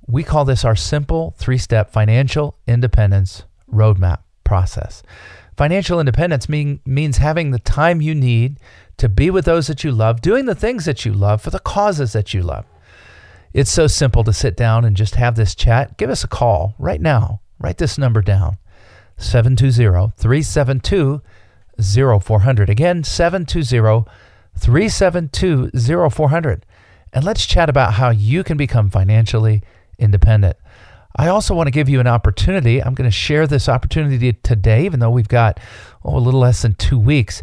We 0.07 0.23
call 0.23 0.45
this 0.45 0.63
our 0.63 0.77
simple 0.77 1.35
three 1.37 1.57
step 1.57 1.91
financial 1.91 2.57
independence 2.67 3.43
roadmap 3.69 4.19
process. 4.45 5.03
Financial 5.57 5.99
independence 5.99 6.47
mean, 6.47 6.79
means 6.85 7.17
having 7.17 7.51
the 7.51 7.59
time 7.59 7.99
you 7.99 8.15
need 8.15 8.61
to 8.95 9.09
be 9.09 9.29
with 9.29 9.43
those 9.43 9.67
that 9.67 9.83
you 9.83 9.91
love, 9.91 10.21
doing 10.21 10.45
the 10.45 10.55
things 10.55 10.85
that 10.85 11.03
you 11.03 11.11
love 11.11 11.41
for 11.41 11.49
the 11.49 11.59
causes 11.59 12.13
that 12.13 12.33
you 12.33 12.41
love. 12.41 12.63
It's 13.51 13.69
so 13.69 13.87
simple 13.87 14.23
to 14.23 14.31
sit 14.31 14.55
down 14.55 14.85
and 14.85 14.95
just 14.95 15.15
have 15.15 15.35
this 15.35 15.53
chat. 15.53 15.97
Give 15.97 16.09
us 16.09 16.23
a 16.23 16.29
call 16.29 16.75
right 16.79 17.01
now. 17.01 17.41
Write 17.59 17.77
this 17.77 17.97
number 17.97 18.21
down 18.21 18.57
720 19.19 20.13
372 20.17 21.21
0400. 21.79 22.69
Again, 22.69 23.03
720 23.03 24.09
372 24.57 25.69
0400. 26.09 26.65
And 27.13 27.23
let's 27.23 27.45
chat 27.45 27.69
about 27.69 27.93
how 27.93 28.09
you 28.09 28.43
can 28.43 28.57
become 28.57 28.89
financially 28.89 29.61
independent. 29.97 30.57
I 31.15 31.27
also 31.27 31.53
want 31.53 31.67
to 31.67 31.71
give 31.71 31.89
you 31.89 31.99
an 31.99 32.07
opportunity. 32.07 32.81
I'm 32.81 32.93
going 32.93 33.09
to 33.09 33.15
share 33.15 33.47
this 33.47 33.67
opportunity 33.67 34.33
today, 34.33 34.85
even 34.85 34.99
though 34.99 35.09
we've 35.09 35.27
got 35.27 35.59
oh, 36.03 36.17
a 36.17 36.19
little 36.19 36.39
less 36.39 36.61
than 36.61 36.75
two 36.75 36.99
weeks. 36.99 37.41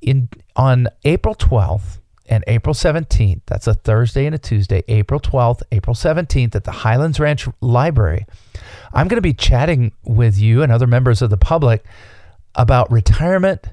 In 0.00 0.28
on 0.54 0.88
April 1.04 1.34
12th 1.34 2.00
and 2.28 2.44
April 2.46 2.74
17th, 2.74 3.42
that's 3.46 3.66
a 3.66 3.74
Thursday 3.74 4.26
and 4.26 4.34
a 4.34 4.38
Tuesday, 4.38 4.82
April 4.88 5.20
12th, 5.20 5.62
April 5.72 5.94
17th 5.94 6.54
at 6.54 6.64
the 6.64 6.70
Highlands 6.70 7.20
Ranch 7.20 7.48
Library. 7.60 8.26
I'm 8.92 9.08
going 9.08 9.18
to 9.18 9.22
be 9.22 9.34
chatting 9.34 9.92
with 10.04 10.38
you 10.38 10.62
and 10.62 10.72
other 10.72 10.86
members 10.86 11.22
of 11.22 11.30
the 11.30 11.36
public 11.36 11.84
about 12.54 12.90
retirement 12.90 13.66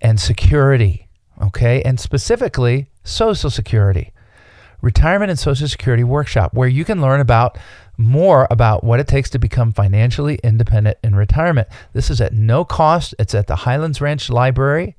and 0.00 0.20
security, 0.20 1.08
okay? 1.40 1.82
And 1.82 1.98
specifically, 1.98 2.88
Social 3.04 3.50
Security. 3.50 4.12
Retirement 4.82 5.30
and 5.30 5.38
Social 5.38 5.68
Security 5.68 6.04
Workshop, 6.04 6.52
where 6.54 6.68
you 6.68 6.84
can 6.84 7.00
learn 7.00 7.20
about 7.20 7.58
more 7.96 8.46
about 8.50 8.84
what 8.84 9.00
it 9.00 9.08
takes 9.08 9.30
to 9.30 9.38
become 9.38 9.72
financially 9.72 10.38
independent 10.44 10.98
in 11.02 11.14
retirement. 11.14 11.68
This 11.92 12.10
is 12.10 12.20
at 12.20 12.32
no 12.32 12.64
cost. 12.64 13.14
It's 13.18 13.34
at 13.34 13.46
the 13.46 13.56
Highlands 13.56 14.00
Ranch 14.00 14.28
Library, 14.28 14.96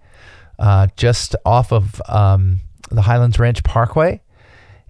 uh, 0.57 0.87
just 0.95 1.35
off 1.45 1.71
of 1.71 2.01
um, 2.07 2.61
the 2.89 3.03
Highlands 3.03 3.39
Ranch 3.39 3.63
Parkway. 3.63 4.21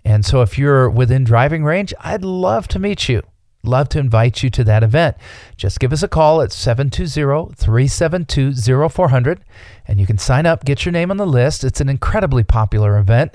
And 0.06 0.25
so, 0.25 0.42
if 0.42 0.58
you're 0.58 0.89
within 0.89 1.24
driving 1.24 1.63
range, 1.63 1.94
I'd 2.00 2.24
love 2.24 2.68
to 2.70 2.80
meet 2.80 3.10
you. 3.10 3.24
Love 3.63 3.89
to 3.89 4.00
invite 4.00 4.44
you 4.44 4.50
to 4.51 4.63
that 4.63 4.84
event. 4.84 5.18
Just 5.58 5.80
give 5.80 5.92
us 5.92 6.04
a 6.04 6.08
call 6.08 6.42
at 6.42 6.51
720 6.51 7.54
372 7.56 8.89
0400 8.89 9.44
and 9.88 10.00
you 10.00 10.06
can 10.06 10.18
sign 10.18 10.46
up, 10.46 10.63
get 10.63 10.86
your 10.86 10.94
name 10.94 11.12
on 11.12 11.18
the 11.18 11.25
list. 11.25 11.63
It's 11.63 11.82
an 11.82 11.89
incredibly 11.89 12.44
popular 12.44 12.98
event. 12.98 13.34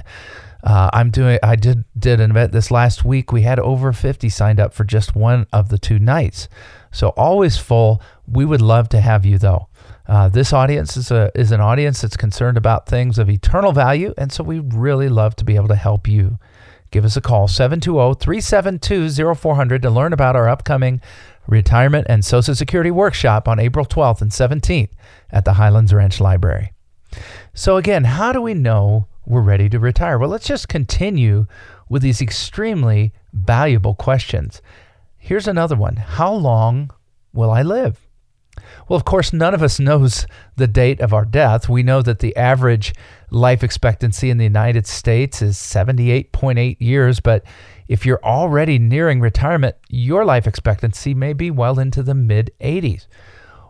Uh, 0.63 0.91
I'm 0.93 1.11
doing. 1.11 1.41
I 1.43 1.57
did 1.57 1.85
did 1.99 2.21
an 2.21 2.31
event 2.31 2.53
this 2.53 2.71
last 2.71 3.05
week. 3.05 3.33
We 3.33 3.43
had 3.43 3.59
over 3.59 3.93
50 3.93 4.29
signed 4.29 4.61
up 4.61 4.73
for 4.73 4.85
just 4.85 5.17
one 5.17 5.47
of 5.53 5.71
the 5.71 5.79
two 5.79 5.99
nights, 5.99 6.49
so 6.93 7.09
always 7.11 7.59
full. 7.59 8.01
We 8.29 8.45
would 8.45 8.63
love 8.63 8.89
to 8.91 9.01
have 9.01 9.27
you 9.27 9.39
though. 9.39 9.67
Uh, 10.07 10.29
this 10.29 10.53
audience 10.53 10.97
is 10.97 11.11
a 11.11 11.33
is 11.35 11.51
an 11.53 11.61
audience 11.61 12.01
that's 12.01 12.17
concerned 12.17 12.57
about 12.57 12.87
things 12.87 13.19
of 13.19 13.29
eternal 13.31 13.73
value, 13.73 14.13
and 14.19 14.33
so 14.33 14.43
we 14.43 14.59
really 14.59 15.09
love 15.09 15.37
to 15.37 15.45
be 15.45 15.55
able 15.57 15.69
to 15.69 15.77
help 15.77 16.09
you. 16.09 16.39
Give 16.91 17.05
us 17.07 17.17
a 17.17 17.23
call 17.23 17.49
720-372-0400 17.49 19.83
to 19.83 19.91
learn 19.91 20.13
about 20.13 20.37
our 20.37 20.49
upcoming 20.49 21.01
retirement 21.47 22.07
and 22.09 22.25
Social 22.25 22.55
Security 22.55 22.91
workshop 22.91 23.49
on 23.49 23.59
April 23.59 23.87
12th 23.87 24.21
and 24.21 24.31
17th 24.31 24.91
at 25.31 25.47
the 25.47 25.55
Highlands 25.55 25.95
Ranch 25.95 26.21
Library. 26.21 26.73
So 27.55 27.79
again, 27.79 28.05
how 28.05 28.33
do 28.33 28.43
we 28.43 28.53
know 28.53 29.09
we're 29.25 29.41
ready 29.41 29.71
to 29.71 29.79
retire? 29.79 30.19
Well, 30.19 30.29
let's 30.29 30.47
just 30.47 30.69
continue 30.69 31.47
with 31.89 32.03
these 32.03 32.21
extremely 32.21 33.15
valuable 33.33 33.95
questions. 33.95 34.61
Here's 35.17 35.49
another 35.49 35.77
one 35.77 35.97
How 35.97 36.33
long 36.33 36.91
will 37.33 37.51
I 37.51 37.63
live? 37.63 38.07
Well, 38.93 38.99
of 38.99 39.07
course, 39.07 39.33
none 39.33 39.55
of 39.55 39.63
us 39.63 39.81
knows 39.81 40.27
the 40.57 40.67
date 40.67 41.01
of 41.01 41.15
our 41.15 41.25
death. 41.25 41.67
We 41.67 41.83
know 41.83 42.03
that 42.03 42.19
the 42.19 42.37
average 42.37 42.93
life 43.31 43.65
expectancy 43.65 44.29
in 44.29 44.37
the 44.37 44.45
United 44.45 44.87
States 44.87 45.41
is 45.41 45.57
78.8 45.57 46.77
years, 46.79 47.19
but 47.19 47.43
if 47.89 48.05
you're 48.05 48.23
already 48.23 48.79
nearing 48.79 49.23
retirement, 49.23 49.77
your 49.89 50.27
life 50.27 50.47
expectancy 50.47 51.15
may 51.15 51.33
be 51.33 51.51
well 51.51 51.79
into 51.79 52.03
the 52.03 52.15
mid 52.15 52.51
80s. 52.61 53.07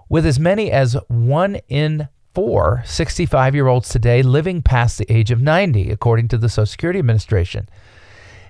With 0.08 0.26
as 0.26 0.40
many 0.40 0.72
as 0.72 0.96
one 1.06 1.60
in 1.68 2.08
four 2.34 2.82
65 2.84 3.54
year 3.54 3.68
olds 3.68 3.90
today 3.90 4.24
living 4.24 4.60
past 4.60 4.98
the 4.98 5.06
age 5.08 5.30
of 5.30 5.40
90, 5.40 5.92
according 5.92 6.26
to 6.30 6.36
the 6.36 6.48
Social 6.48 6.66
Security 6.66 6.98
Administration. 6.98 7.68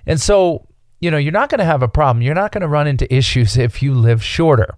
And 0.07 0.19
so, 0.19 0.67
you 0.99 1.11
know, 1.11 1.17
you're 1.17 1.31
not 1.31 1.51
going 1.51 1.59
to 1.59 1.65
have 1.65 1.83
a 1.83 1.87
problem. 1.87 2.23
You're 2.23 2.33
not 2.33 2.51
going 2.51 2.63
to 2.63 2.67
run 2.67 2.87
into 2.87 3.13
issues 3.13 3.57
if 3.57 3.83
you 3.83 3.93
live 3.93 4.23
shorter. 4.23 4.75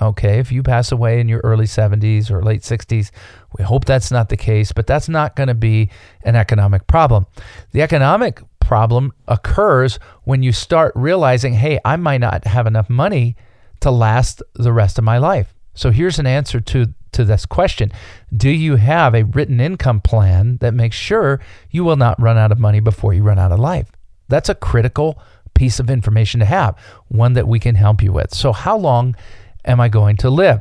Okay, 0.00 0.38
if 0.38 0.50
you 0.50 0.62
pass 0.62 0.90
away 0.90 1.20
in 1.20 1.28
your 1.28 1.40
early 1.40 1.66
70s 1.66 2.30
or 2.30 2.42
late 2.42 2.62
60s, 2.62 3.10
we 3.56 3.64
hope 3.64 3.84
that's 3.84 4.10
not 4.10 4.30
the 4.30 4.36
case, 4.36 4.72
but 4.72 4.86
that's 4.86 5.08
not 5.08 5.36
going 5.36 5.48
to 5.48 5.54
be 5.54 5.90
an 6.24 6.34
economic 6.34 6.86
problem. 6.86 7.26
The 7.72 7.82
economic 7.82 8.40
problem 8.60 9.12
occurs 9.28 9.98
when 10.24 10.42
you 10.42 10.52
start 10.52 10.92
realizing, 10.94 11.54
hey, 11.54 11.78
I 11.84 11.96
might 11.96 12.22
not 12.22 12.46
have 12.46 12.66
enough 12.66 12.88
money 12.88 13.36
to 13.80 13.90
last 13.90 14.42
the 14.54 14.72
rest 14.72 14.98
of 14.98 15.04
my 15.04 15.18
life. 15.18 15.54
So 15.74 15.90
here's 15.90 16.18
an 16.18 16.26
answer 16.26 16.60
to 16.60 16.94
to 17.12 17.24
this 17.24 17.44
question. 17.44 17.92
Do 18.34 18.48
you 18.48 18.76
have 18.76 19.14
a 19.14 19.24
written 19.24 19.60
income 19.60 20.00
plan 20.00 20.56
that 20.62 20.72
makes 20.72 20.96
sure 20.96 21.40
you 21.70 21.84
will 21.84 21.96
not 21.96 22.20
run 22.20 22.38
out 22.38 22.52
of 22.52 22.58
money 22.58 22.80
before 22.80 23.12
you 23.12 23.22
run 23.22 23.38
out 23.38 23.52
of 23.52 23.58
life? 23.58 23.92
That's 24.28 24.48
a 24.48 24.54
critical 24.54 25.20
piece 25.54 25.78
of 25.78 25.90
information 25.90 26.40
to 26.40 26.46
have, 26.46 26.76
one 27.08 27.34
that 27.34 27.46
we 27.46 27.60
can 27.60 27.74
help 27.74 28.02
you 28.02 28.12
with. 28.12 28.34
So, 28.34 28.52
how 28.52 28.78
long 28.78 29.14
am 29.64 29.80
I 29.80 29.88
going 29.88 30.16
to 30.18 30.30
live? 30.30 30.60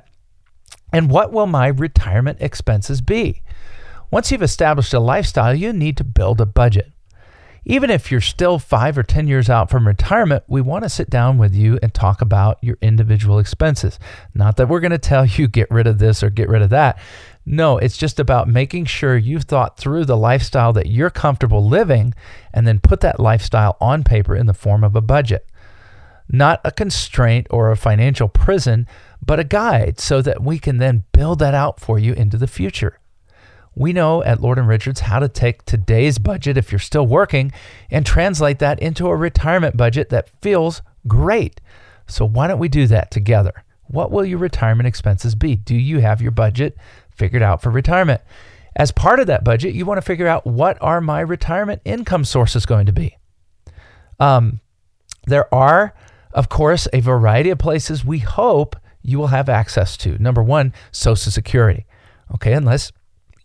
And 0.93 1.09
what 1.09 1.31
will 1.31 1.47
my 1.47 1.67
retirement 1.67 2.37
expenses 2.41 3.01
be? 3.01 3.41
Once 4.09 4.31
you've 4.31 4.43
established 4.43 4.93
a 4.93 4.99
lifestyle, 4.99 5.55
you 5.55 5.71
need 5.71 5.95
to 5.97 6.03
build 6.03 6.41
a 6.41 6.45
budget. 6.45 6.91
Even 7.63 7.91
if 7.91 8.11
you're 8.11 8.19
still 8.19 8.57
five 8.57 8.97
or 8.97 9.03
10 9.03 9.27
years 9.27 9.49
out 9.49 9.69
from 9.69 9.87
retirement, 9.87 10.43
we 10.47 10.61
want 10.61 10.83
to 10.83 10.89
sit 10.89 11.09
down 11.09 11.37
with 11.37 11.53
you 11.53 11.77
and 11.83 11.93
talk 11.93 12.19
about 12.19 12.57
your 12.61 12.77
individual 12.81 13.37
expenses. 13.37 13.99
Not 14.33 14.57
that 14.57 14.67
we're 14.67 14.79
going 14.79 14.91
to 14.91 14.97
tell 14.97 15.25
you 15.25 15.47
get 15.47 15.69
rid 15.69 15.85
of 15.85 15.99
this 15.99 16.23
or 16.23 16.31
get 16.31 16.49
rid 16.49 16.63
of 16.63 16.71
that. 16.71 16.97
No, 17.45 17.77
it's 17.77 17.97
just 17.97 18.19
about 18.19 18.47
making 18.47 18.85
sure 18.85 19.15
you've 19.15 19.43
thought 19.43 19.77
through 19.77 20.05
the 20.05 20.17
lifestyle 20.17 20.73
that 20.73 20.87
you're 20.87 21.11
comfortable 21.11 21.67
living 21.67 22.13
and 22.53 22.67
then 22.67 22.79
put 22.79 23.01
that 23.01 23.19
lifestyle 23.19 23.77
on 23.79 24.03
paper 24.03 24.35
in 24.35 24.47
the 24.47 24.53
form 24.53 24.83
of 24.83 24.95
a 24.95 25.01
budget. 25.01 25.47
Not 26.31 26.61
a 26.63 26.71
constraint 26.71 27.47
or 27.49 27.69
a 27.69 27.77
financial 27.77 28.29
prison, 28.29 28.87
but 29.23 29.39
a 29.39 29.43
guide 29.43 29.99
so 29.99 30.21
that 30.21 30.41
we 30.41 30.59
can 30.59 30.77
then 30.77 31.03
build 31.11 31.39
that 31.39 31.53
out 31.53 31.79
for 31.79 31.99
you 31.99 32.13
into 32.13 32.37
the 32.37 32.47
future. 32.47 32.99
We 33.75 33.93
know 33.93 34.23
at 34.23 34.41
Lord 34.41 34.57
and 34.57 34.67
Richards 34.67 35.01
how 35.01 35.19
to 35.19 35.29
take 35.29 35.63
today's 35.63 36.19
budget, 36.19 36.57
if 36.57 36.71
you're 36.71 36.79
still 36.79 37.05
working, 37.05 37.51
and 37.89 38.05
translate 38.05 38.59
that 38.59 38.81
into 38.81 39.07
a 39.07 39.15
retirement 39.15 39.77
budget 39.77 40.09
that 40.09 40.29
feels 40.41 40.81
great. 41.07 41.61
So, 42.07 42.25
why 42.25 42.47
don't 42.47 42.59
we 42.59 42.67
do 42.67 42.87
that 42.87 43.11
together? 43.11 43.63
What 43.87 44.11
will 44.11 44.25
your 44.25 44.39
retirement 44.39 44.87
expenses 44.87 45.35
be? 45.35 45.55
Do 45.55 45.75
you 45.75 45.99
have 45.99 46.21
your 46.21 46.31
budget 46.31 46.77
figured 47.09 47.41
out 47.41 47.61
for 47.61 47.69
retirement? 47.69 48.21
As 48.75 48.91
part 48.91 49.19
of 49.19 49.27
that 49.27 49.43
budget, 49.43 49.73
you 49.73 49.85
want 49.85 49.97
to 49.97 50.01
figure 50.01 50.27
out 50.27 50.45
what 50.45 50.77
are 50.81 51.01
my 51.01 51.19
retirement 51.19 51.81
income 51.83 52.23
sources 52.23 52.65
going 52.65 52.85
to 52.85 52.93
be. 52.93 53.17
Um, 54.19 54.61
there 55.27 55.53
are, 55.53 55.93
of 56.33 56.49
course, 56.49 56.87
a 56.93 56.99
variety 56.99 57.49
of 57.49 57.59
places 57.59 58.05
we 58.05 58.19
hope 58.19 58.75
you 59.01 59.17
will 59.17 59.27
have 59.27 59.49
access 59.49 59.97
to. 59.97 60.17
Number 60.21 60.43
one, 60.43 60.73
Social 60.91 61.31
Security. 61.31 61.85
Okay, 62.33 62.53
unless 62.53 62.91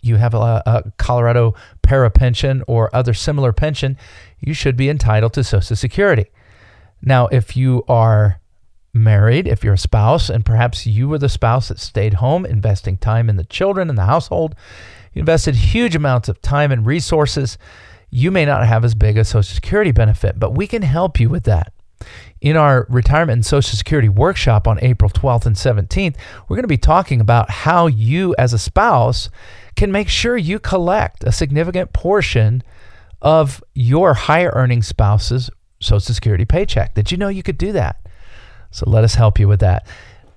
you 0.02 0.16
have 0.16 0.34
a, 0.34 0.62
a 0.66 0.92
Colorado 0.98 1.54
PERA 1.82 2.10
pension 2.10 2.62
or 2.66 2.94
other 2.94 3.14
similar 3.14 3.52
pension, 3.52 3.96
you 4.40 4.54
should 4.54 4.76
be 4.76 4.88
entitled 4.88 5.32
to 5.34 5.44
Social 5.44 5.76
Security. 5.76 6.26
Now, 7.02 7.26
if 7.28 7.56
you 7.56 7.84
are 7.88 8.40
married, 8.92 9.46
if 9.46 9.62
you're 9.62 9.74
a 9.74 9.78
spouse, 9.78 10.30
and 10.30 10.44
perhaps 10.44 10.86
you 10.86 11.08
were 11.08 11.18
the 11.18 11.28
spouse 11.28 11.68
that 11.68 11.78
stayed 11.78 12.14
home 12.14 12.46
investing 12.46 12.96
time 12.96 13.28
in 13.28 13.36
the 13.36 13.44
children 13.44 13.88
and 13.88 13.98
the 13.98 14.04
household, 14.04 14.54
you 15.12 15.20
invested 15.20 15.54
huge 15.54 15.94
amounts 15.94 16.28
of 16.28 16.40
time 16.40 16.72
and 16.72 16.86
resources, 16.86 17.58
you 18.10 18.30
may 18.30 18.44
not 18.44 18.66
have 18.66 18.84
as 18.84 18.94
big 18.94 19.18
a 19.18 19.24
Social 19.24 19.54
Security 19.54 19.92
benefit, 19.92 20.38
but 20.38 20.54
we 20.54 20.66
can 20.66 20.82
help 20.82 21.18
you 21.18 21.28
with 21.28 21.44
that. 21.44 21.72
In 22.46 22.56
our 22.56 22.86
retirement 22.88 23.38
and 23.38 23.44
Social 23.44 23.76
Security 23.76 24.08
workshop 24.08 24.68
on 24.68 24.78
April 24.80 25.10
12th 25.10 25.46
and 25.46 25.56
17th, 25.56 26.14
we're 26.46 26.54
going 26.54 26.62
to 26.62 26.68
be 26.68 26.76
talking 26.76 27.20
about 27.20 27.50
how 27.50 27.88
you, 27.88 28.36
as 28.38 28.52
a 28.52 28.58
spouse, 28.58 29.28
can 29.74 29.90
make 29.90 30.08
sure 30.08 30.36
you 30.36 30.60
collect 30.60 31.24
a 31.24 31.32
significant 31.32 31.92
portion 31.92 32.62
of 33.20 33.64
your 33.74 34.14
higher 34.14 34.52
earning 34.54 34.80
spouse's 34.84 35.50
Social 35.80 36.14
Security 36.14 36.44
paycheck. 36.44 36.94
Did 36.94 37.10
you 37.10 37.18
know 37.18 37.26
you 37.26 37.42
could 37.42 37.58
do 37.58 37.72
that? 37.72 38.00
So 38.70 38.88
let 38.88 39.02
us 39.02 39.16
help 39.16 39.40
you 39.40 39.48
with 39.48 39.58
that. 39.58 39.84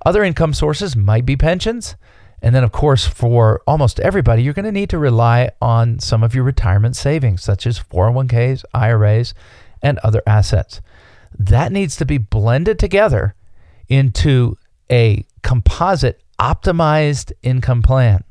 Other 0.04 0.24
income 0.24 0.56
sources 0.56 0.96
might 0.96 1.28
be 1.28 1.38
pensions. 1.38 1.96
And 2.42 2.56
then, 2.56 2.64
of 2.64 2.72
course, 2.72 3.06
for 3.06 3.62
almost 3.68 4.00
everybody, 4.00 4.42
you're 4.42 4.56
going 4.56 4.66
to 4.66 4.72
need 4.72 4.90
to 4.90 4.98
rely 4.98 5.52
on 5.62 6.00
some 6.00 6.24
of 6.24 6.34
your 6.34 6.44
retirement 6.44 6.96
savings, 6.96 7.44
such 7.44 7.68
as 7.68 7.78
401ks, 7.78 8.64
IRAs, 8.74 9.36
and 9.84 10.00
other 10.00 10.24
assets. 10.26 10.82
That 11.38 11.72
needs 11.72 11.96
to 11.98 12.06
be 12.06 12.18
blended 12.18 12.80
together 12.80 13.36
into 13.88 14.58
a 14.92 15.26
composite 15.44 16.22
optimized 16.40 17.32
income 17.44 17.82
plan. 17.82 18.24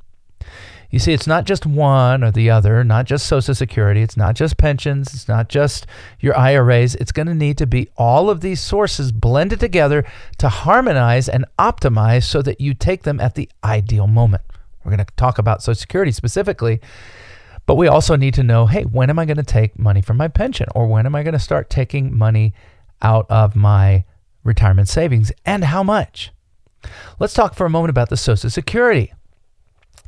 You 0.90 0.98
see, 0.98 1.12
it's 1.12 1.26
not 1.26 1.44
just 1.44 1.66
one 1.66 2.24
or 2.24 2.30
the 2.30 2.48
other, 2.48 2.82
not 2.82 3.04
just 3.04 3.26
Social 3.26 3.54
Security, 3.54 4.00
it's 4.00 4.16
not 4.16 4.34
just 4.34 4.56
pensions, 4.56 5.12
it's 5.12 5.28
not 5.28 5.50
just 5.50 5.86
your 6.18 6.34
IRAs. 6.36 6.94
It's 6.94 7.12
going 7.12 7.26
to 7.26 7.34
need 7.34 7.58
to 7.58 7.66
be 7.66 7.90
all 7.98 8.30
of 8.30 8.40
these 8.40 8.60
sources 8.60 9.12
blended 9.12 9.60
together 9.60 10.06
to 10.38 10.48
harmonize 10.48 11.28
and 11.28 11.44
optimize 11.58 12.24
so 12.24 12.40
that 12.40 12.60
you 12.60 12.72
take 12.72 13.02
them 13.02 13.20
at 13.20 13.34
the 13.34 13.50
ideal 13.62 14.06
moment. 14.06 14.44
We're 14.82 14.92
going 14.92 15.04
to 15.04 15.12
talk 15.16 15.36
about 15.36 15.62
Social 15.62 15.78
Security 15.78 16.10
specifically, 16.10 16.80
but 17.66 17.74
we 17.74 17.86
also 17.86 18.16
need 18.16 18.32
to 18.34 18.42
know 18.42 18.64
hey, 18.64 18.84
when 18.84 19.10
am 19.10 19.18
I 19.18 19.26
going 19.26 19.36
to 19.36 19.42
take 19.42 19.78
money 19.78 20.00
from 20.00 20.16
my 20.16 20.28
pension 20.28 20.68
or 20.74 20.86
when 20.86 21.04
am 21.04 21.14
I 21.14 21.22
going 21.22 21.34
to 21.34 21.38
start 21.38 21.68
taking 21.68 22.16
money 22.16 22.54
out 23.02 23.26
of 23.30 23.56
my 23.56 24.04
retirement 24.44 24.88
savings 24.88 25.32
and 25.44 25.64
how 25.64 25.82
much? 25.82 26.30
Let's 27.18 27.34
talk 27.34 27.54
for 27.54 27.66
a 27.66 27.70
moment 27.70 27.90
about 27.90 28.08
the 28.08 28.16
Social 28.16 28.48
Security. 28.50 29.12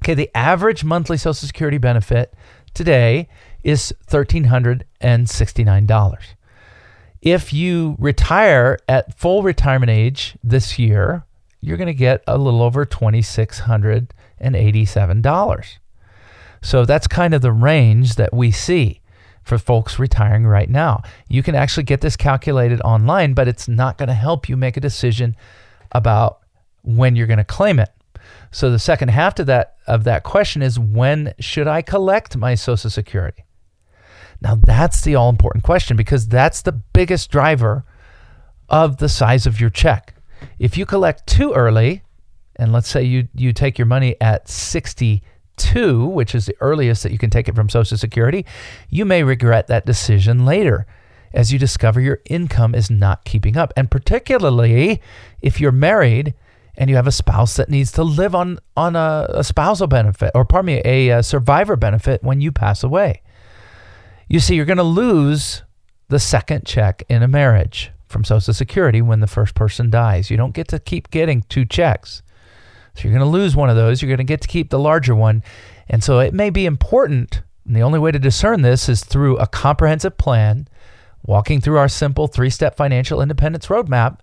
Okay, 0.02 0.14
the 0.14 0.30
average 0.34 0.82
monthly 0.84 1.16
Social 1.16 1.46
Security 1.46 1.78
benefit 1.78 2.32
today 2.74 3.28
is 3.62 3.94
$1,369. 4.08 6.18
If 7.20 7.52
you 7.52 7.96
retire 7.98 8.78
at 8.88 9.18
full 9.18 9.42
retirement 9.42 9.90
age 9.90 10.38
this 10.42 10.78
year, 10.78 11.24
you're 11.60 11.76
going 11.76 11.86
to 11.86 11.92
get 11.92 12.24
a 12.26 12.38
little 12.38 12.62
over 12.62 12.86
$2,687. 12.86 15.78
So 16.62 16.84
that's 16.86 17.06
kind 17.06 17.34
of 17.34 17.42
the 17.42 17.52
range 17.52 18.14
that 18.14 18.32
we 18.32 18.50
see. 18.50 18.99
For 19.42 19.58
folks 19.58 19.98
retiring 19.98 20.46
right 20.46 20.68
now. 20.68 21.02
You 21.28 21.42
can 21.42 21.54
actually 21.54 21.84
get 21.84 22.00
this 22.00 22.16
calculated 22.16 22.80
online, 22.82 23.34
but 23.34 23.48
it's 23.48 23.68
not 23.68 23.98
going 23.98 24.08
to 24.08 24.14
help 24.14 24.48
you 24.48 24.56
make 24.56 24.76
a 24.76 24.80
decision 24.80 25.36
about 25.92 26.40
when 26.82 27.16
you're 27.16 27.26
going 27.26 27.38
to 27.38 27.44
claim 27.44 27.78
it. 27.78 27.90
So 28.50 28.70
the 28.70 28.78
second 28.78 29.08
half 29.08 29.34
to 29.36 29.44
that 29.44 29.76
of 29.86 30.04
that 30.04 30.22
question 30.22 30.62
is 30.62 30.78
when 30.78 31.34
should 31.38 31.66
I 31.66 31.82
collect 31.82 32.36
my 32.36 32.54
social 32.54 32.90
security? 32.90 33.44
Now 34.40 34.54
that's 34.54 35.02
the 35.02 35.14
all 35.14 35.28
important 35.28 35.64
question 35.64 35.96
because 35.96 36.28
that's 36.28 36.62
the 36.62 36.72
biggest 36.72 37.30
driver 37.30 37.84
of 38.68 38.98
the 38.98 39.08
size 39.08 39.46
of 39.46 39.60
your 39.60 39.70
check. 39.70 40.14
If 40.58 40.78
you 40.78 40.86
collect 40.86 41.26
too 41.26 41.52
early, 41.52 42.02
and 42.56 42.72
let's 42.72 42.88
say 42.88 43.02
you 43.02 43.28
you 43.34 43.52
take 43.52 43.78
your 43.78 43.86
money 43.86 44.16
at 44.20 44.48
62, 45.60 46.06
which 46.06 46.34
is 46.34 46.46
the 46.46 46.56
earliest 46.60 47.02
that 47.02 47.12
you 47.12 47.18
can 47.18 47.30
take 47.30 47.48
it 47.48 47.54
from 47.54 47.68
social 47.68 47.96
security, 47.96 48.46
you 48.88 49.04
may 49.04 49.22
regret 49.22 49.66
that 49.66 49.86
decision 49.86 50.44
later 50.44 50.86
as 51.32 51.52
you 51.52 51.58
discover 51.58 52.00
your 52.00 52.20
income 52.28 52.74
is 52.74 52.90
not 52.90 53.24
keeping 53.24 53.56
up. 53.56 53.72
And 53.76 53.90
particularly 53.90 55.00
if 55.42 55.60
you're 55.60 55.72
married 55.72 56.34
and 56.76 56.88
you 56.88 56.96
have 56.96 57.06
a 57.06 57.12
spouse 57.12 57.56
that 57.56 57.68
needs 57.68 57.92
to 57.92 58.02
live 58.02 58.34
on 58.34 58.58
on 58.76 58.96
a, 58.96 59.26
a 59.28 59.44
spousal 59.44 59.86
benefit 59.86 60.32
or 60.34 60.44
pardon 60.44 60.66
me 60.66 60.82
a, 60.84 61.10
a 61.10 61.22
survivor 61.22 61.76
benefit 61.76 62.22
when 62.22 62.40
you 62.40 62.50
pass 62.50 62.82
away. 62.82 63.22
You 64.28 64.40
see 64.40 64.54
you're 64.54 64.64
going 64.64 64.78
to 64.78 64.82
lose 64.82 65.62
the 66.08 66.18
second 66.18 66.64
check 66.64 67.02
in 67.08 67.22
a 67.22 67.28
marriage 67.28 67.92
from 68.08 68.24
social 68.24 68.54
security 68.54 69.02
when 69.02 69.20
the 69.20 69.26
first 69.26 69.54
person 69.54 69.90
dies. 69.90 70.30
You 70.30 70.36
don't 70.36 70.54
get 70.54 70.68
to 70.68 70.78
keep 70.78 71.10
getting 71.10 71.42
two 71.42 71.64
checks 71.64 72.22
so 72.94 73.02
you're 73.02 73.16
going 73.16 73.20
to 73.20 73.38
lose 73.38 73.56
one 73.56 73.70
of 73.70 73.76
those 73.76 74.00
you're 74.00 74.08
going 74.08 74.18
to 74.18 74.24
get 74.24 74.40
to 74.40 74.48
keep 74.48 74.70
the 74.70 74.78
larger 74.78 75.14
one 75.14 75.42
and 75.88 76.02
so 76.02 76.18
it 76.18 76.34
may 76.34 76.50
be 76.50 76.66
important 76.66 77.42
and 77.66 77.76
the 77.76 77.82
only 77.82 77.98
way 77.98 78.10
to 78.10 78.18
discern 78.18 78.62
this 78.62 78.88
is 78.88 79.04
through 79.04 79.36
a 79.38 79.46
comprehensive 79.46 80.16
plan 80.18 80.68
walking 81.24 81.60
through 81.60 81.78
our 81.78 81.88
simple 81.88 82.26
three-step 82.26 82.76
financial 82.76 83.20
independence 83.20 83.66
roadmap 83.66 84.18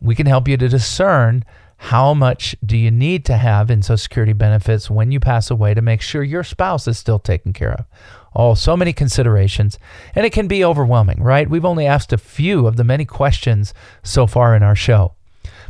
we 0.00 0.14
can 0.14 0.26
help 0.26 0.46
you 0.46 0.56
to 0.56 0.68
discern 0.68 1.44
how 1.78 2.14
much 2.14 2.56
do 2.64 2.76
you 2.76 2.90
need 2.90 3.24
to 3.26 3.36
have 3.36 3.70
in 3.70 3.82
Social 3.82 3.98
Security 3.98 4.32
benefits 4.32 4.90
when 4.90 5.12
you 5.12 5.20
pass 5.20 5.50
away 5.50 5.74
to 5.74 5.82
make 5.82 6.00
sure 6.00 6.22
your 6.22 6.42
spouse 6.42 6.88
is 6.88 6.98
still 6.98 7.18
taken 7.18 7.52
care 7.52 7.72
of? 7.72 7.84
Oh, 8.34 8.54
so 8.54 8.76
many 8.76 8.92
considerations. 8.92 9.78
And 10.14 10.24
it 10.24 10.32
can 10.32 10.48
be 10.48 10.64
overwhelming, 10.64 11.22
right? 11.22 11.48
We've 11.48 11.64
only 11.64 11.86
asked 11.86 12.12
a 12.12 12.18
few 12.18 12.66
of 12.66 12.76
the 12.76 12.84
many 12.84 13.04
questions 13.04 13.74
so 14.02 14.26
far 14.26 14.56
in 14.56 14.62
our 14.62 14.74
show. 14.74 15.15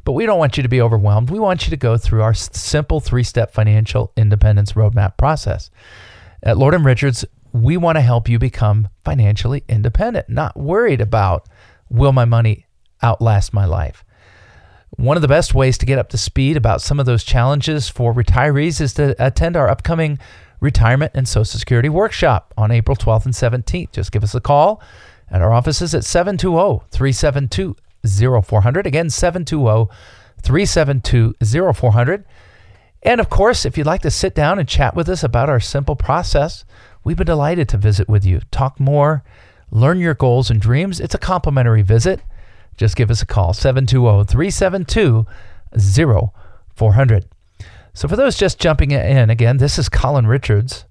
But 0.07 0.13
we 0.13 0.25
don't 0.25 0.39
want 0.39 0.57
you 0.57 0.63
to 0.63 0.69
be 0.69 0.81
overwhelmed. 0.81 1.31
We 1.31 1.41
want 1.41 1.67
you 1.67 1.71
to 1.71 1.77
go 1.77 1.99
through 1.99 2.23
our 2.23 2.33
simple 2.33 3.01
three 3.01 3.25
step 3.25 3.53
financial 3.53 4.13
independence 4.17 4.75
roadmap 4.75 5.19
process. 5.19 5.69
At 6.45 6.57
Lord 6.57 6.75
and 6.75 6.85
Richards, 6.85 7.25
we 7.53 7.77
want 7.77 7.97
to 7.97 8.03
help 8.03 8.29
you 8.29 8.39
become 8.39 8.89
financially 9.05 9.65
independent, 9.69 10.29
not 10.29 10.57
worried 10.57 11.01
about 11.01 11.49
will 11.91 12.13
my 12.13 12.25
money 12.25 12.67
outlast 13.03 13.53
my 13.53 13.65
life. 13.65 14.05
One 14.91 15.17
of 15.17 15.23
the 15.23 15.29
best 15.29 15.55
ways 15.55 15.77
to 15.79 15.87
get 15.87 15.99
up 15.99 16.09
to 16.11 16.19
speed 16.19 16.57
about 16.57 16.81
some 16.81 17.01
of 17.01 17.07
those 17.07 17.25
challenges 17.25 17.89
for 17.89 18.15
retirees 18.15 18.81
is 18.81 18.95
to 18.95 19.17
attend 19.19 19.57
our 19.57 19.69
upcoming 19.69 20.21
retirement 20.61 21.13
and 21.17 21.27
Social 21.27 21.59
Security 21.59 21.89
workshop 21.89 22.55
on 22.57 22.71
April 22.71 22.97
12th 22.97 23.25
and 23.25 23.35
17th. 23.35 23.91
Just 23.91 24.13
give 24.13 24.23
us 24.23 24.37
a 24.37 24.41
call 24.41 24.81
at 25.33 25.43
our 25.43 25.53
offices 25.53 25.97
at 25.97 26.05
720 26.05 26.87
372 26.93 27.75
0400. 28.07 28.87
Again, 28.87 29.11
720 29.11 29.89
372 30.43 31.35
0400. 31.73 32.25
And 33.03 33.21
of 33.21 33.31
course, 33.31 33.65
if 33.65 33.77
you'd 33.77 33.87
like 33.87 34.03
to 34.03 34.11
sit 34.11 34.35
down 34.35 34.59
and 34.59 34.69
chat 34.69 34.97
with 34.97 35.09
us 35.09 35.23
about 35.23 35.49
our 35.49 35.61
simple 35.61 35.97
process, 35.97 36.65
we'd 37.05 37.19
be 37.19 37.25
delighted 37.25 37.69
to 37.71 37.77
visit 37.77 38.09
with 38.09 38.25
you, 38.25 38.41
talk 38.51 38.81
more, 38.81 39.23
learn 39.71 40.01
your 40.01 40.15
goals 40.15 40.51
and 40.51 40.61
dreams. 40.61 41.01
It's 41.01 41.15
a 41.15 41.19
complimentary 41.19 41.83
visit 41.83 42.21
just 42.77 42.97
give 42.97 43.11
us 43.11 43.23
a 43.23 43.27
call 43.27 43.53
720 43.53 44.25
372 44.27 45.27
0400. 46.75 47.27
So, 47.95 48.09
for 48.09 48.17
those 48.17 48.37
just 48.37 48.59
jumping 48.59 48.91
in, 48.91 49.31
again, 49.31 49.57
this 49.57 49.79
is 49.79 49.89
Colin 49.89 50.27
Richards, 50.27 50.85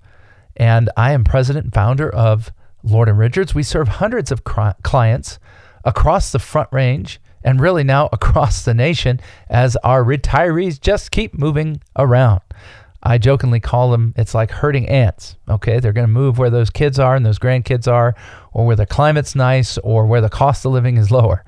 and 0.58 0.90
I 0.98 1.12
am 1.12 1.24
president 1.24 1.66
and 1.66 1.74
founder 1.74 2.10
of 2.10 2.52
Lord 2.84 3.08
and 3.08 3.20
Richards. 3.20 3.54
We 3.54 3.62
serve 3.62 3.88
hundreds 3.88 4.32
of 4.32 4.44
clients 4.44 5.40
across 5.86 6.32
the 6.32 6.40
Front 6.40 6.70
Range 6.72 7.20
and 7.44 7.62
really 7.62 7.84
now 7.84 8.10
across 8.14 8.66
the 8.66 8.74
nation 8.74 9.22
as 9.50 9.78
our 9.78 10.04
retirees 10.04 10.82
just 10.82 11.12
keep 11.12 11.38
moving 11.38 11.82
around. 11.96 12.42
I 13.02 13.20
jokingly 13.20 13.60
call 13.60 13.92
them, 13.92 14.16
it's 14.18 14.34
like 14.34 14.50
herding 14.50 14.90
ants. 14.90 15.36
Okay, 15.48 15.80
they're 15.80 15.94
going 15.94 16.08
to 16.08 16.12
move 16.12 16.40
where 16.40 16.50
those 16.50 16.72
kids 16.72 16.98
are 16.98 17.16
and 17.16 17.24
those 17.24 17.38
grandkids 17.38 17.88
are, 17.88 18.16
or 18.52 18.66
where 18.66 18.76
the 18.76 18.88
climate's 18.88 19.36
nice, 19.36 19.78
or 19.78 20.08
where 20.08 20.22
the 20.22 20.30
cost 20.30 20.66
of 20.66 20.72
living 20.72 20.98
is 20.98 21.12
lower. 21.12 21.46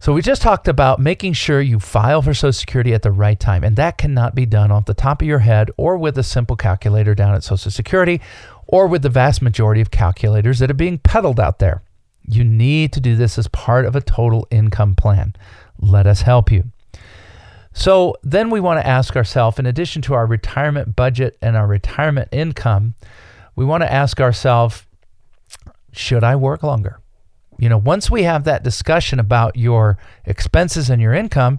So 0.00 0.12
we 0.12 0.20
just 0.20 0.42
talked 0.42 0.68
about 0.68 1.00
making 1.00 1.32
sure 1.32 1.62
you 1.62 1.80
file 1.80 2.20
for 2.20 2.34
Social 2.34 2.52
Security 2.52 2.92
at 2.92 3.00
the 3.00 3.10
right 3.10 3.40
time, 3.40 3.64
and 3.64 3.74
that 3.76 3.96
cannot 3.96 4.34
be 4.34 4.44
done 4.44 4.70
off 4.70 4.84
the 4.84 4.92
top 4.92 5.22
of 5.22 5.26
your 5.26 5.38
head 5.38 5.70
or 5.78 5.96
with 5.96 6.18
a 6.18 6.22
simple 6.22 6.56
calculator 6.56 7.14
down 7.14 7.34
at 7.34 7.42
Social 7.42 7.70
Security 7.70 8.20
or 8.66 8.86
with 8.86 9.00
the 9.00 9.08
vast 9.08 9.40
majority 9.40 9.80
of 9.80 9.90
calculators 9.90 10.58
that 10.58 10.70
are 10.70 10.74
being 10.74 10.98
peddled 10.98 11.40
out 11.40 11.58
there. 11.58 11.80
You 12.26 12.44
need 12.44 12.92
to 12.94 13.00
do 13.00 13.16
this 13.16 13.38
as 13.38 13.48
part 13.48 13.84
of 13.84 13.94
a 13.94 14.00
total 14.00 14.46
income 14.50 14.94
plan. 14.94 15.34
Let 15.78 16.06
us 16.06 16.22
help 16.22 16.50
you. 16.50 16.64
So 17.72 18.16
then 18.22 18.50
we 18.50 18.60
want 18.60 18.80
to 18.80 18.86
ask 18.86 19.16
ourselves, 19.16 19.58
in 19.58 19.66
addition 19.66 20.00
to 20.02 20.14
our 20.14 20.26
retirement 20.26 20.94
budget 20.94 21.36
and 21.42 21.56
our 21.56 21.66
retirement 21.66 22.28
income, 22.30 22.94
we 23.56 23.64
want 23.64 23.82
to 23.82 23.92
ask 23.92 24.20
ourselves, 24.20 24.84
should 25.92 26.24
I 26.24 26.36
work 26.36 26.62
longer? 26.62 27.00
You 27.58 27.68
know, 27.68 27.78
once 27.78 28.10
we 28.10 28.22
have 28.22 28.44
that 28.44 28.62
discussion 28.62 29.18
about 29.18 29.56
your 29.56 29.98
expenses 30.24 30.88
and 30.88 31.02
your 31.02 31.14
income, 31.14 31.58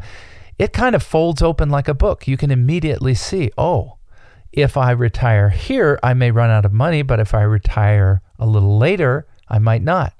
it 0.57 0.73
kind 0.73 0.95
of 0.95 1.03
folds 1.03 1.41
open 1.41 1.69
like 1.69 1.87
a 1.87 1.93
book. 1.93 2.27
You 2.27 2.37
can 2.37 2.51
immediately 2.51 3.13
see, 3.13 3.51
oh, 3.57 3.97
if 4.51 4.77
I 4.77 4.91
retire 4.91 5.49
here, 5.49 5.99
I 6.01 6.13
may 6.13 6.31
run 6.31 6.49
out 6.49 6.65
of 6.65 6.71
money, 6.71 7.01
but 7.01 7.19
if 7.19 7.33
I 7.33 7.41
retire 7.41 8.21
a 8.39 8.45
little 8.45 8.77
later, 8.77 9.27
I 9.49 9.59
might 9.59 9.83
not. 9.83 10.13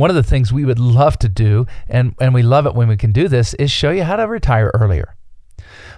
One 0.00 0.08
of 0.08 0.16
the 0.16 0.22
things 0.22 0.50
we 0.50 0.64
would 0.64 0.78
love 0.78 1.18
to 1.18 1.28
do, 1.28 1.66
and, 1.86 2.14
and 2.18 2.32
we 2.32 2.42
love 2.42 2.64
it 2.64 2.74
when 2.74 2.88
we 2.88 2.96
can 2.96 3.12
do 3.12 3.28
this, 3.28 3.52
is 3.54 3.70
show 3.70 3.90
you 3.90 4.02
how 4.02 4.16
to 4.16 4.26
retire 4.26 4.70
earlier. 4.72 5.14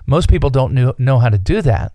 Most 0.06 0.28
people 0.28 0.50
don't 0.50 0.74
know, 0.74 0.92
know 0.98 1.20
how 1.20 1.28
to 1.28 1.38
do 1.38 1.62
that. 1.62 1.92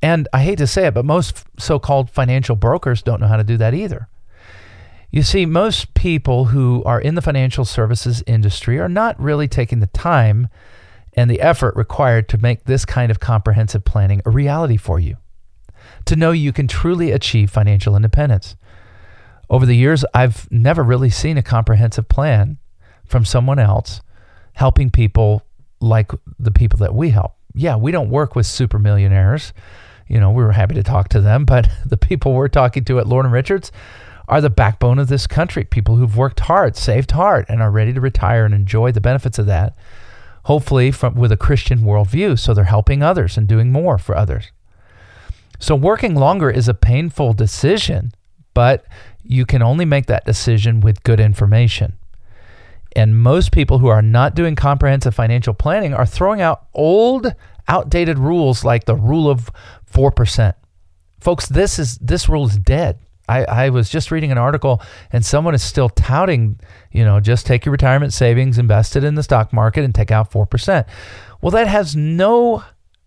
And 0.00 0.28
I 0.32 0.44
hate 0.44 0.58
to 0.58 0.68
say 0.68 0.86
it, 0.86 0.94
but 0.94 1.04
most 1.04 1.44
so 1.58 1.80
called 1.80 2.10
financial 2.10 2.54
brokers 2.54 3.02
don't 3.02 3.20
know 3.20 3.26
how 3.26 3.38
to 3.38 3.42
do 3.42 3.56
that 3.56 3.74
either. 3.74 4.08
You 5.10 5.24
see, 5.24 5.44
most 5.44 5.94
people 5.94 6.44
who 6.46 6.84
are 6.84 7.00
in 7.00 7.16
the 7.16 7.20
financial 7.20 7.64
services 7.64 8.22
industry 8.24 8.78
are 8.78 8.88
not 8.88 9.20
really 9.20 9.48
taking 9.48 9.80
the 9.80 9.88
time 9.88 10.48
and 11.14 11.28
the 11.28 11.40
effort 11.40 11.74
required 11.74 12.28
to 12.28 12.38
make 12.38 12.66
this 12.66 12.84
kind 12.84 13.10
of 13.10 13.18
comprehensive 13.18 13.84
planning 13.84 14.22
a 14.24 14.30
reality 14.30 14.76
for 14.76 15.00
you, 15.00 15.16
to 16.04 16.14
know 16.14 16.30
you 16.30 16.52
can 16.52 16.68
truly 16.68 17.10
achieve 17.10 17.50
financial 17.50 17.96
independence. 17.96 18.54
Over 19.52 19.66
the 19.66 19.76
years, 19.76 20.02
I've 20.14 20.50
never 20.50 20.82
really 20.82 21.10
seen 21.10 21.36
a 21.36 21.42
comprehensive 21.42 22.08
plan 22.08 22.56
from 23.04 23.26
someone 23.26 23.58
else 23.58 24.00
helping 24.54 24.88
people 24.88 25.42
like 25.78 26.10
the 26.38 26.50
people 26.50 26.78
that 26.78 26.94
we 26.94 27.10
help. 27.10 27.34
Yeah, 27.54 27.76
we 27.76 27.92
don't 27.92 28.08
work 28.08 28.34
with 28.34 28.46
super 28.46 28.78
millionaires. 28.78 29.52
You 30.08 30.18
know, 30.20 30.30
we 30.30 30.42
were 30.42 30.52
happy 30.52 30.74
to 30.76 30.82
talk 30.82 31.10
to 31.10 31.20
them, 31.20 31.44
but 31.54 31.68
the 31.84 31.98
people 31.98 32.32
we're 32.32 32.48
talking 32.48 32.84
to 32.86 32.98
at 32.98 33.06
Lord 33.06 33.26
and 33.26 33.32
Richards, 33.32 33.70
are 34.26 34.40
the 34.40 34.48
backbone 34.48 34.98
of 34.98 35.08
this 35.08 35.26
country. 35.26 35.64
People 35.64 35.96
who've 35.96 36.16
worked 36.16 36.40
hard, 36.40 36.74
saved 36.74 37.10
hard, 37.10 37.44
and 37.50 37.60
are 37.60 37.70
ready 37.70 37.92
to 37.92 38.00
retire 38.00 38.46
and 38.46 38.54
enjoy 38.54 38.90
the 38.90 39.00
benefits 39.00 39.38
of 39.38 39.44
that. 39.44 39.76
Hopefully, 40.44 40.90
from 40.90 41.16
with 41.16 41.30
a 41.30 41.36
Christian 41.36 41.80
worldview, 41.80 42.38
so 42.38 42.54
they're 42.54 42.64
helping 42.64 43.02
others 43.02 43.36
and 43.36 43.46
doing 43.46 43.70
more 43.70 43.98
for 43.98 44.16
others. 44.16 44.50
So, 45.58 45.76
working 45.76 46.14
longer 46.14 46.50
is 46.50 46.66
a 46.66 46.72
painful 46.72 47.34
decision, 47.34 48.12
but 48.54 48.84
you 49.22 49.46
can 49.46 49.62
only 49.62 49.84
make 49.84 50.06
that 50.06 50.24
decision 50.24 50.80
with 50.80 51.02
good 51.02 51.20
information. 51.20 51.94
And 52.94 53.18
most 53.18 53.52
people 53.52 53.78
who 53.78 53.88
are 53.88 54.02
not 54.02 54.34
doing 54.34 54.54
comprehensive 54.54 55.14
financial 55.14 55.54
planning 55.54 55.94
are 55.94 56.06
throwing 56.06 56.40
out 56.40 56.66
old, 56.74 57.34
outdated 57.68 58.18
rules 58.18 58.64
like 58.64 58.84
the 58.84 58.96
rule 58.96 59.30
of 59.30 59.50
4%. 59.90 60.54
Folks, 61.20 61.46
this 61.46 61.78
is 61.78 61.98
this 61.98 62.28
rule 62.28 62.46
is 62.46 62.58
dead. 62.58 62.98
I, 63.28 63.44
I 63.44 63.68
was 63.70 63.88
just 63.88 64.10
reading 64.10 64.32
an 64.32 64.38
article 64.38 64.82
and 65.12 65.24
someone 65.24 65.54
is 65.54 65.62
still 65.62 65.88
touting, 65.88 66.58
you 66.90 67.04
know, 67.04 67.20
just 67.20 67.46
take 67.46 67.64
your 67.64 67.72
retirement 67.72 68.12
savings, 68.12 68.58
invest 68.58 68.96
it 68.96 69.04
in 69.04 69.14
the 69.14 69.22
stock 69.22 69.52
market, 69.52 69.84
and 69.84 69.94
take 69.94 70.10
out 70.10 70.30
4%. 70.30 70.84
Well, 71.40 71.52
that 71.52 71.68
has 71.68 71.94
no 71.96 72.64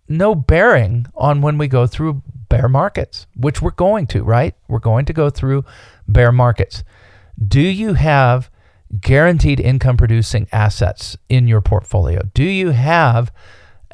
no 0.07 0.35
bearing 0.35 1.07
on 1.15 1.41
when 1.41 1.57
we 1.57 1.67
go 1.67 1.87
through 1.87 2.21
bear 2.49 2.67
markets, 2.69 3.27
which 3.35 3.61
we're 3.61 3.71
going 3.71 4.07
to, 4.07 4.23
right? 4.23 4.55
We're 4.67 4.79
going 4.79 5.05
to 5.05 5.13
go 5.13 5.29
through 5.29 5.65
bear 6.07 6.31
markets. 6.31 6.83
Do 7.45 7.61
you 7.61 7.93
have 7.93 8.49
guaranteed 8.99 9.59
income 9.59 9.97
producing 9.97 10.47
assets 10.51 11.17
in 11.29 11.47
your 11.47 11.61
portfolio? 11.61 12.21
Do 12.33 12.43
you 12.43 12.71
have 12.71 13.31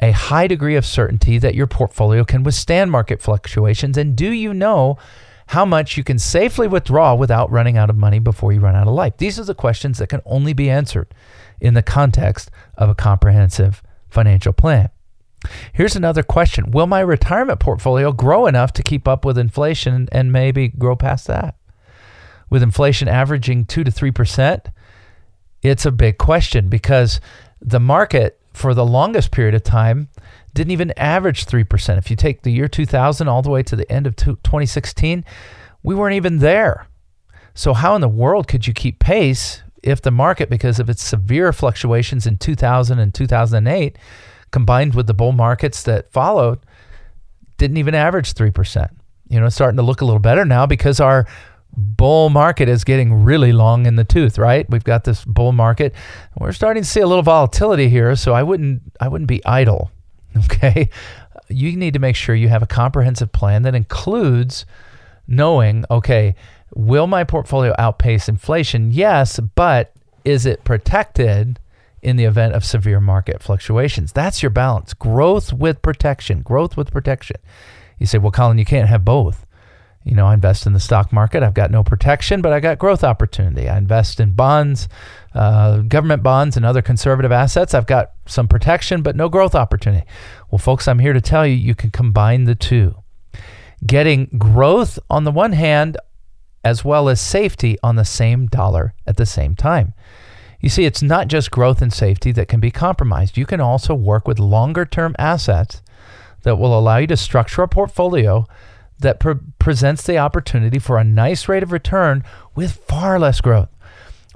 a 0.00 0.12
high 0.12 0.46
degree 0.46 0.76
of 0.76 0.86
certainty 0.86 1.38
that 1.38 1.54
your 1.54 1.66
portfolio 1.66 2.24
can 2.24 2.42
withstand 2.42 2.90
market 2.90 3.20
fluctuations? 3.20 3.96
And 3.96 4.16
do 4.16 4.30
you 4.30 4.52
know 4.52 4.98
how 5.52 5.64
much 5.66 5.98
you 5.98 6.04
can 6.04 6.18
safely 6.18 6.66
withdraw 6.66 7.14
without 7.14 7.50
running 7.50 7.76
out 7.76 7.90
of 7.90 7.96
money 7.96 8.18
before 8.18 8.52
you 8.54 8.60
run 8.60 8.74
out 8.74 8.86
of 8.86 8.94
life. 8.94 9.16
These 9.18 9.38
are 9.38 9.44
the 9.44 9.54
questions 9.54 9.98
that 9.98 10.08
can 10.08 10.22
only 10.24 10.54
be 10.54 10.70
answered 10.70 11.12
in 11.60 11.74
the 11.74 11.82
context 11.82 12.50
of 12.78 12.88
a 12.88 12.94
comprehensive 12.94 13.82
financial 14.08 14.54
plan. 14.54 14.88
Here's 15.72 15.96
another 15.96 16.22
question 16.22 16.70
Will 16.70 16.86
my 16.86 17.00
retirement 17.00 17.60
portfolio 17.60 18.12
grow 18.12 18.46
enough 18.46 18.72
to 18.74 18.82
keep 18.82 19.08
up 19.08 19.24
with 19.24 19.38
inflation 19.38 20.08
and 20.12 20.32
maybe 20.32 20.68
grow 20.68 20.96
past 20.96 21.26
that? 21.26 21.56
With 22.50 22.62
inflation 22.62 23.08
averaging 23.08 23.64
2 23.64 23.84
to 23.84 23.90
3%, 23.90 24.66
it's 25.62 25.86
a 25.86 25.90
big 25.90 26.18
question 26.18 26.68
because 26.68 27.20
the 27.60 27.80
market 27.80 28.38
for 28.52 28.74
the 28.74 28.84
longest 28.84 29.30
period 29.30 29.54
of 29.54 29.62
time 29.62 30.08
didn't 30.52 30.72
even 30.72 30.92
average 30.98 31.46
3%. 31.46 31.98
If 31.98 32.10
you 32.10 32.16
take 32.16 32.42
the 32.42 32.52
year 32.52 32.68
2000 32.68 33.28
all 33.28 33.42
the 33.42 33.50
way 33.50 33.62
to 33.62 33.76
the 33.76 33.90
end 33.90 34.06
of 34.06 34.16
2016, 34.16 35.24
we 35.82 35.94
weren't 35.94 36.16
even 36.16 36.38
there. 36.38 36.86
So, 37.54 37.74
how 37.74 37.94
in 37.94 38.00
the 38.00 38.08
world 38.08 38.48
could 38.48 38.66
you 38.66 38.72
keep 38.72 38.98
pace 38.98 39.62
if 39.82 40.00
the 40.00 40.10
market, 40.10 40.48
because 40.48 40.78
of 40.78 40.88
its 40.88 41.02
severe 41.02 41.52
fluctuations 41.52 42.26
in 42.26 42.38
2000 42.38 42.98
and 42.98 43.12
2008, 43.12 43.98
combined 44.52 44.94
with 44.94 45.08
the 45.08 45.14
bull 45.14 45.32
markets 45.32 45.82
that 45.82 46.12
followed, 46.12 46.60
didn't 47.58 47.78
even 47.78 47.94
average 47.94 48.34
3%? 48.34 48.88
You 49.28 49.40
know, 49.40 49.46
it's 49.46 49.54
starting 49.54 49.78
to 49.78 49.82
look 49.82 50.00
a 50.00 50.04
little 50.04 50.20
better 50.20 50.44
now 50.44 50.66
because 50.66 51.00
our 51.00 51.26
bull 51.76 52.28
market 52.28 52.68
is 52.68 52.84
getting 52.84 53.24
really 53.24 53.52
long 53.52 53.86
in 53.86 53.96
the 53.96 54.04
tooth, 54.04 54.38
right? 54.38 54.68
We've 54.68 54.84
got 54.84 55.04
this 55.04 55.24
bull 55.24 55.52
market. 55.52 55.94
We're 56.38 56.52
starting 56.52 56.82
to 56.82 56.88
see 56.88 57.00
a 57.00 57.06
little 57.06 57.22
volatility 57.22 57.88
here, 57.88 58.14
so 58.14 58.32
I 58.34 58.42
wouldn't 58.42 58.82
I 59.00 59.08
wouldn't 59.08 59.28
be 59.28 59.44
idle. 59.44 59.90
Okay? 60.46 60.88
You 61.50 61.76
need 61.76 61.92
to 61.92 61.98
make 61.98 62.16
sure 62.16 62.34
you 62.34 62.48
have 62.48 62.62
a 62.62 62.66
comprehensive 62.66 63.32
plan 63.32 63.62
that 63.62 63.74
includes 63.74 64.64
knowing, 65.28 65.84
okay, 65.90 66.34
will 66.74 67.06
my 67.06 67.24
portfolio 67.24 67.74
outpace 67.78 68.30
inflation? 68.30 68.90
Yes, 68.90 69.38
but 69.54 69.92
is 70.24 70.46
it 70.46 70.64
protected 70.64 71.58
in 72.02 72.16
the 72.16 72.24
event 72.24 72.54
of 72.54 72.64
severe 72.64 73.00
market 73.00 73.42
fluctuations? 73.42 74.12
That's 74.12 74.42
your 74.42 74.50
balance. 74.50 74.92
Growth 74.94 75.52
with 75.52 75.82
protection. 75.82 76.42
Growth 76.42 76.76
with 76.76 76.90
protection. 76.90 77.36
You 77.98 78.06
say, 78.06 78.18
well, 78.18 78.32
Colin, 78.32 78.58
you 78.58 78.64
can't 78.64 78.88
have 78.88 79.04
both. 79.04 79.46
You 80.04 80.16
know, 80.16 80.26
I 80.26 80.34
invest 80.34 80.66
in 80.66 80.72
the 80.72 80.80
stock 80.80 81.12
market. 81.12 81.44
I've 81.44 81.54
got 81.54 81.70
no 81.70 81.84
protection, 81.84 82.42
but 82.42 82.52
I 82.52 82.58
got 82.58 82.78
growth 82.78 83.04
opportunity. 83.04 83.68
I 83.68 83.78
invest 83.78 84.18
in 84.18 84.32
bonds, 84.32 84.88
uh, 85.32 85.78
government 85.78 86.24
bonds, 86.24 86.56
and 86.56 86.66
other 86.66 86.82
conservative 86.82 87.30
assets. 87.30 87.72
I've 87.72 87.86
got 87.86 88.12
some 88.26 88.48
protection, 88.48 89.02
but 89.02 89.14
no 89.14 89.28
growth 89.28 89.54
opportunity. 89.54 90.04
Well, 90.50 90.58
folks, 90.58 90.88
I'm 90.88 90.98
here 90.98 91.12
to 91.12 91.20
tell 91.20 91.46
you 91.46 91.54
you 91.54 91.76
can 91.76 91.92
combine 91.92 92.44
the 92.44 92.56
two. 92.56 92.96
Getting 93.86 94.26
growth 94.38 94.98
on 95.08 95.22
the 95.22 95.30
one 95.30 95.52
hand, 95.52 95.96
as 96.64 96.84
well 96.84 97.08
as 97.08 97.20
safety 97.20 97.76
on 97.82 97.96
the 97.96 98.04
same 98.04 98.46
dollar 98.46 98.94
at 99.06 99.16
the 99.16 99.26
same 99.26 99.54
time. 99.54 99.94
You 100.62 100.68
see, 100.68 100.84
it's 100.84 101.02
not 101.02 101.26
just 101.26 101.50
growth 101.50 101.82
and 101.82 101.92
safety 101.92 102.30
that 102.32 102.48
can 102.48 102.60
be 102.60 102.70
compromised. 102.70 103.36
You 103.36 103.44
can 103.44 103.60
also 103.60 103.94
work 103.94 104.28
with 104.28 104.38
longer 104.38 104.86
term 104.86 105.14
assets 105.18 105.82
that 106.44 106.56
will 106.56 106.78
allow 106.78 106.98
you 106.98 107.08
to 107.08 107.16
structure 107.16 107.62
a 107.62 107.68
portfolio 107.68 108.46
that 109.00 109.18
pre- 109.18 109.34
presents 109.58 110.04
the 110.04 110.18
opportunity 110.18 110.78
for 110.78 110.96
a 110.96 111.04
nice 111.04 111.48
rate 111.48 111.64
of 111.64 111.72
return 111.72 112.22
with 112.54 112.76
far 112.86 113.18
less 113.18 113.40
growth. 113.40 113.68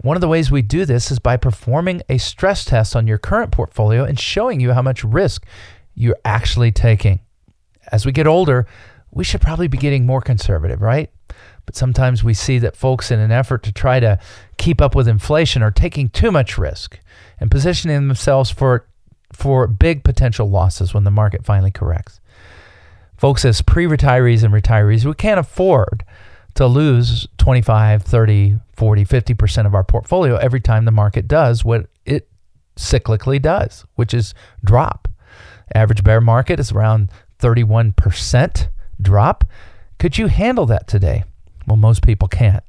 One 0.03 0.17
of 0.17 0.21
the 0.21 0.29
ways 0.29 0.51
we 0.51 0.63
do 0.63 0.85
this 0.85 1.13
is 1.13 1.21
by 1.21 1.37
performing 1.37 2.03
a 2.09 2.19
stress 2.19 2.65
test 2.65 2.97
on 2.97 3.07
your 3.07 3.19
current 3.19 3.53
portfolio 3.53 4.05
and 4.05 4.19
showing 4.19 4.59
you 4.59 4.73
how 4.73 4.83
much 4.83 5.05
risk 5.05 5.47
you're 5.95 6.19
actually 6.25 6.73
taking. 6.73 7.21
As 7.93 8.05
we 8.05 8.11
get 8.11 8.27
older, 8.27 8.67
we 9.13 9.23
should 9.23 9.41
probably 9.41 9.69
be 9.69 9.79
getting 9.79 10.05
more 10.05 10.21
conservative, 10.21 10.83
right? 10.83 11.09
But 11.67 11.77
sometimes 11.77 12.25
we 12.25 12.33
see 12.33 12.59
that 12.61 12.77
folks, 12.77 13.11
in 13.11 13.19
an 13.19 13.33
effort 13.33 13.63
to 13.65 13.73
try 13.73 14.01
to 14.01 14.19
keep 14.57 14.81
up 14.81 14.95
with 14.95 15.09
inflation, 15.09 15.63
are 15.63 15.71
taking 15.71 16.09
too 16.09 16.31
much 16.31 16.57
risk 16.57 16.99
and 17.41 17.51
positioning 17.51 18.09
themselves 18.09 18.51
for, 18.51 18.87
for 19.33 19.67
big 19.67 20.05
potential 20.05 20.49
losses 20.49 20.95
when 20.95 21.05
the 21.05 21.11
market 21.11 21.45
finally 21.45 21.73
corrects. 21.73 22.21
Folks, 23.17 23.45
as 23.45 23.63
pre 23.63 23.87
retirees 23.87 24.45
and 24.45 24.55
retirees, 24.55 25.05
we 25.05 25.15
can't 25.15 25.41
afford 25.41 26.05
to 26.55 26.67
lose 26.67 27.27
25, 27.39 28.03
30, 28.03 28.59
40, 28.77 29.05
50% 29.05 29.67
of 29.67 29.75
our 29.75 29.85
portfolio 29.85 30.37
every 30.37 30.61
time 30.61 30.85
the 30.85 30.91
market 30.91 31.29
does 31.29 31.65
what 31.65 31.87
it 32.05 32.29
cyclically 32.77 33.41
does, 33.41 33.85
which 33.95 34.15
is 34.15 34.35
drop. 34.65 35.09
Average 35.75 36.05
bear 36.05 36.21
market 36.21 36.61
is 36.61 36.73
around 36.73 37.11
31% 37.41 38.69
drop. 39.01 39.45
Could 39.99 40.19
you 40.19 40.29
handle 40.29 40.67
that 40.67 40.87
today? 40.87 41.25
Well, 41.67 41.77
most 41.77 42.03
people 42.03 42.29
can't. 42.29 42.63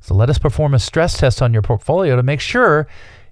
So 0.00 0.14
let 0.14 0.30
us 0.30 0.38
perform 0.38 0.74
a 0.74 0.78
stress 0.78 1.18
test 1.18 1.40
on 1.40 1.52
your 1.52 1.62
portfolio 1.62 2.16
to 2.16 2.22
make 2.22 2.40
sure 2.40 2.86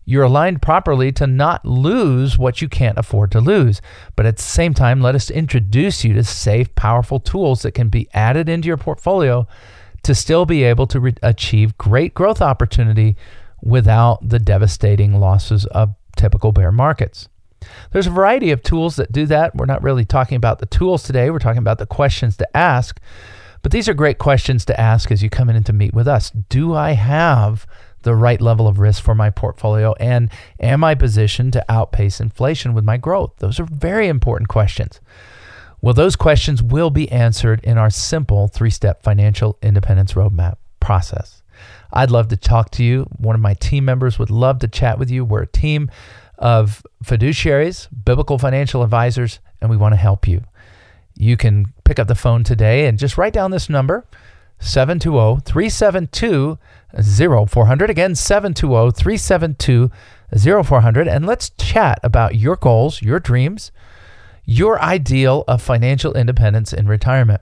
you're 0.04 0.24
aligned 0.24 0.62
properly 0.62 1.12
to 1.12 1.26
not 1.26 1.64
lose 1.64 2.36
what 2.36 2.60
you 2.60 2.68
can't 2.68 2.98
afford 2.98 3.30
to 3.32 3.40
lose. 3.40 3.80
But 4.16 4.26
at 4.26 4.36
the 4.36 4.42
same 4.42 4.74
time, 4.74 5.00
let 5.00 5.14
us 5.14 5.30
introduce 5.30 6.04
you 6.04 6.14
to 6.14 6.24
safe, 6.24 6.74
powerful 6.74 7.20
tools 7.20 7.62
that 7.62 7.72
can 7.72 7.88
be 7.88 8.08
added 8.12 8.48
into 8.48 8.66
your 8.66 8.76
portfolio 8.76 9.46
to 10.02 10.14
still 10.14 10.44
be 10.44 10.64
able 10.64 10.86
to 10.88 10.98
re- 10.98 11.14
achieve 11.22 11.78
great 11.78 12.14
growth 12.14 12.42
opportunity 12.42 13.16
without 13.62 14.28
the 14.28 14.40
devastating 14.40 15.20
losses 15.20 15.66
of 15.66 15.94
typical 16.16 16.50
bear 16.50 16.72
markets. 16.72 17.28
There's 17.92 18.08
a 18.08 18.10
variety 18.10 18.50
of 18.50 18.62
tools 18.62 18.96
that 18.96 19.12
do 19.12 19.26
that. 19.26 19.54
We're 19.54 19.66
not 19.66 19.84
really 19.84 20.04
talking 20.04 20.36
about 20.36 20.58
the 20.58 20.66
tools 20.66 21.04
today, 21.04 21.30
we're 21.30 21.38
talking 21.38 21.58
about 21.58 21.78
the 21.78 21.86
questions 21.86 22.36
to 22.38 22.56
ask. 22.56 23.00
But 23.62 23.72
these 23.72 23.88
are 23.88 23.94
great 23.94 24.18
questions 24.18 24.64
to 24.66 24.80
ask 24.80 25.10
as 25.10 25.22
you 25.22 25.30
come 25.30 25.48
in 25.48 25.62
to 25.64 25.72
meet 25.72 25.94
with 25.94 26.08
us. 26.08 26.30
Do 26.30 26.74
I 26.74 26.92
have 26.92 27.66
the 28.02 28.14
right 28.14 28.40
level 28.40 28.66
of 28.66 28.80
risk 28.80 29.02
for 29.02 29.14
my 29.14 29.30
portfolio? 29.30 29.94
And 30.00 30.30
am 30.58 30.82
I 30.82 30.94
positioned 30.94 31.52
to 31.54 31.64
outpace 31.68 32.20
inflation 32.20 32.74
with 32.74 32.84
my 32.84 32.96
growth? 32.96 33.34
Those 33.38 33.60
are 33.60 33.64
very 33.64 34.08
important 34.08 34.48
questions. 34.48 35.00
Well, 35.80 35.94
those 35.94 36.16
questions 36.16 36.62
will 36.62 36.90
be 36.90 37.10
answered 37.10 37.60
in 37.64 37.78
our 37.78 37.90
simple 37.90 38.48
three 38.48 38.70
step 38.70 39.02
financial 39.02 39.58
independence 39.62 40.12
roadmap 40.14 40.56
process. 40.80 41.42
I'd 41.92 42.10
love 42.10 42.28
to 42.28 42.36
talk 42.36 42.70
to 42.72 42.84
you. 42.84 43.02
One 43.16 43.34
of 43.34 43.40
my 43.40 43.54
team 43.54 43.84
members 43.84 44.18
would 44.18 44.30
love 44.30 44.60
to 44.60 44.68
chat 44.68 44.98
with 44.98 45.10
you. 45.10 45.24
We're 45.24 45.42
a 45.42 45.46
team 45.46 45.90
of 46.38 46.84
fiduciaries, 47.04 47.88
biblical 48.04 48.38
financial 48.38 48.82
advisors, 48.82 49.40
and 49.60 49.70
we 49.70 49.76
want 49.76 49.92
to 49.92 49.96
help 49.96 50.26
you. 50.26 50.42
You 51.16 51.36
can 51.36 51.72
pick 51.84 51.98
up 51.98 52.08
the 52.08 52.14
phone 52.14 52.44
today 52.44 52.86
and 52.86 52.98
just 52.98 53.18
write 53.18 53.32
down 53.32 53.50
this 53.50 53.68
number 53.68 54.06
720 54.60 55.40
372 55.44 56.58
0400. 57.48 57.90
Again, 57.90 58.14
720 58.14 58.92
372 58.92 59.90
0400. 60.64 61.08
And 61.08 61.26
let's 61.26 61.50
chat 61.50 61.98
about 62.02 62.36
your 62.36 62.56
goals, 62.56 63.02
your 63.02 63.20
dreams, 63.20 63.72
your 64.44 64.80
ideal 64.80 65.44
of 65.46 65.62
financial 65.62 66.14
independence 66.14 66.72
in 66.72 66.86
retirement. 66.86 67.40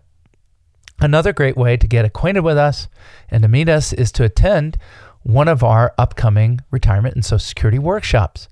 Another 1.00 1.32
great 1.32 1.56
way 1.56 1.76
to 1.76 1.86
get 1.86 2.04
acquainted 2.04 2.42
with 2.42 2.58
us 2.58 2.88
and 3.30 3.42
to 3.42 3.48
meet 3.48 3.68
us 3.68 3.92
is 3.92 4.12
to 4.12 4.24
attend 4.24 4.76
one 5.22 5.48
of 5.48 5.62
our 5.62 5.94
upcoming 5.96 6.60
retirement 6.70 7.14
and 7.14 7.24
Social 7.24 7.38
Security 7.38 7.78
workshops. 7.78 8.48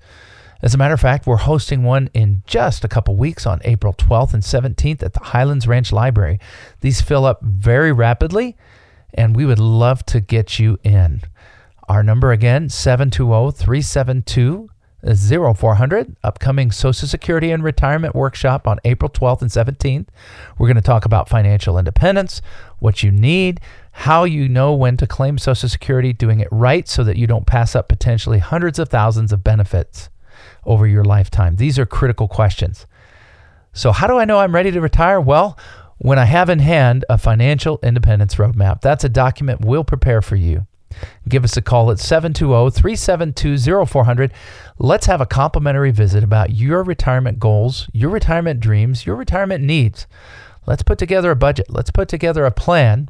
As 0.60 0.74
a 0.74 0.78
matter 0.78 0.94
of 0.94 1.00
fact, 1.00 1.26
we're 1.26 1.36
hosting 1.36 1.84
one 1.84 2.10
in 2.14 2.42
just 2.44 2.84
a 2.84 2.88
couple 2.88 3.14
weeks 3.14 3.46
on 3.46 3.60
April 3.64 3.92
12th 3.92 4.34
and 4.34 4.42
17th 4.42 5.04
at 5.04 5.12
the 5.12 5.20
Highlands 5.20 5.68
Ranch 5.68 5.92
Library. 5.92 6.40
These 6.80 7.00
fill 7.00 7.24
up 7.24 7.40
very 7.42 7.92
rapidly, 7.92 8.56
and 9.14 9.36
we 9.36 9.46
would 9.46 9.60
love 9.60 10.04
to 10.06 10.20
get 10.20 10.58
you 10.58 10.78
in. 10.82 11.22
Our 11.88 12.02
number 12.02 12.32
again, 12.32 12.68
720 12.70 13.52
372 13.52 14.68
0400. 15.54 16.16
Upcoming 16.24 16.72
Social 16.72 17.06
Security 17.06 17.52
and 17.52 17.62
Retirement 17.62 18.16
Workshop 18.16 18.66
on 18.66 18.80
April 18.84 19.08
12th 19.08 19.42
and 19.42 19.50
17th. 19.50 20.08
We're 20.58 20.66
going 20.66 20.74
to 20.74 20.82
talk 20.82 21.04
about 21.04 21.28
financial 21.28 21.78
independence, 21.78 22.42
what 22.80 23.04
you 23.04 23.12
need, 23.12 23.60
how 23.92 24.24
you 24.24 24.48
know 24.48 24.74
when 24.74 24.96
to 24.96 25.06
claim 25.06 25.38
Social 25.38 25.68
Security, 25.68 26.12
doing 26.12 26.40
it 26.40 26.48
right 26.50 26.88
so 26.88 27.04
that 27.04 27.16
you 27.16 27.28
don't 27.28 27.46
pass 27.46 27.76
up 27.76 27.88
potentially 27.88 28.40
hundreds 28.40 28.80
of 28.80 28.88
thousands 28.88 29.32
of 29.32 29.44
benefits 29.44 30.10
over 30.68 30.86
your 30.86 31.04
lifetime? 31.04 31.56
These 31.56 31.78
are 31.78 31.86
critical 31.86 32.28
questions. 32.28 32.86
So, 33.72 33.90
how 33.90 34.06
do 34.06 34.18
I 34.18 34.24
know 34.24 34.38
I'm 34.38 34.54
ready 34.54 34.70
to 34.70 34.80
retire? 34.80 35.20
Well, 35.20 35.58
when 35.98 36.18
I 36.18 36.26
have 36.26 36.48
in 36.48 36.60
hand 36.60 37.04
a 37.08 37.18
financial 37.18 37.80
independence 37.82 38.36
roadmap, 38.36 38.80
that's 38.80 39.02
a 39.02 39.08
document 39.08 39.64
we'll 39.64 39.84
prepare 39.84 40.22
for 40.22 40.36
you. 40.36 40.66
Give 41.28 41.44
us 41.44 41.56
a 41.56 41.62
call 41.62 41.90
at 41.90 41.98
720 41.98 42.70
372 42.70 43.86
0400. 43.86 44.32
Let's 44.78 45.06
have 45.06 45.20
a 45.20 45.26
complimentary 45.26 45.90
visit 45.90 46.24
about 46.24 46.54
your 46.54 46.82
retirement 46.82 47.38
goals, 47.38 47.88
your 47.92 48.10
retirement 48.10 48.60
dreams, 48.60 49.06
your 49.06 49.16
retirement 49.16 49.62
needs. 49.64 50.06
Let's 50.66 50.82
put 50.82 50.98
together 50.98 51.30
a 51.30 51.36
budget. 51.36 51.66
Let's 51.68 51.90
put 51.90 52.08
together 52.08 52.44
a 52.44 52.50
plan, 52.50 53.08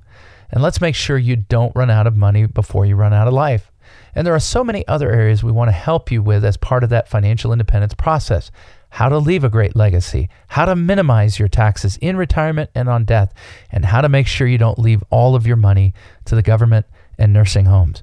and 0.50 0.62
let's 0.62 0.80
make 0.80 0.94
sure 0.94 1.18
you 1.18 1.36
don't 1.36 1.74
run 1.74 1.90
out 1.90 2.06
of 2.06 2.16
money 2.16 2.46
before 2.46 2.86
you 2.86 2.96
run 2.96 3.12
out 3.12 3.28
of 3.28 3.34
life. 3.34 3.70
And 4.18 4.26
there 4.26 4.34
are 4.34 4.40
so 4.40 4.64
many 4.64 4.84
other 4.88 5.12
areas 5.12 5.44
we 5.44 5.52
want 5.52 5.68
to 5.68 5.72
help 5.72 6.10
you 6.10 6.20
with 6.24 6.44
as 6.44 6.56
part 6.56 6.82
of 6.82 6.90
that 6.90 7.06
financial 7.06 7.52
independence 7.52 7.94
process. 7.94 8.50
how 8.90 9.08
to 9.08 9.16
leave 9.16 9.44
a 9.44 9.48
great 9.48 9.76
legacy, 9.76 10.28
how 10.48 10.64
to 10.64 10.74
minimize 10.74 11.38
your 11.38 11.46
taxes 11.46 11.96
in 11.98 12.16
retirement 12.16 12.68
and 12.74 12.88
on 12.88 13.04
death, 13.04 13.32
and 13.70 13.84
how 13.84 14.00
to 14.00 14.08
make 14.08 14.26
sure 14.26 14.48
you 14.48 14.58
don't 14.58 14.78
leave 14.78 15.04
all 15.10 15.36
of 15.36 15.46
your 15.46 15.54
money 15.54 15.94
to 16.24 16.34
the 16.34 16.42
government 16.42 16.84
and 17.16 17.32
nursing 17.32 17.66
homes. 17.66 18.02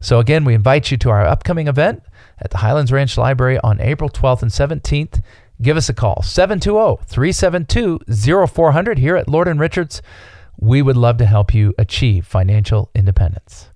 So, 0.00 0.18
again, 0.18 0.44
we 0.44 0.54
invite 0.54 0.90
you 0.90 0.96
to 0.96 1.10
our 1.10 1.24
upcoming 1.24 1.68
event 1.68 2.02
at 2.40 2.50
the 2.50 2.58
Highlands 2.58 2.90
Ranch 2.90 3.16
Library 3.16 3.60
on 3.62 3.80
April 3.80 4.10
12th 4.10 4.42
and 4.42 4.50
17th. 4.50 5.22
Give 5.60 5.76
us 5.76 5.88
a 5.88 5.94
call, 5.94 6.22
720 6.22 7.04
372 7.06 8.00
0400 8.48 8.98
here 8.98 9.16
at 9.16 9.28
Lord 9.28 9.46
and 9.46 9.60
Richards. 9.60 10.02
We 10.58 10.82
would 10.82 10.96
love 10.96 11.18
to 11.18 11.26
help 11.26 11.54
you 11.54 11.72
achieve 11.78 12.26
financial 12.26 12.90
independence. 12.96 13.68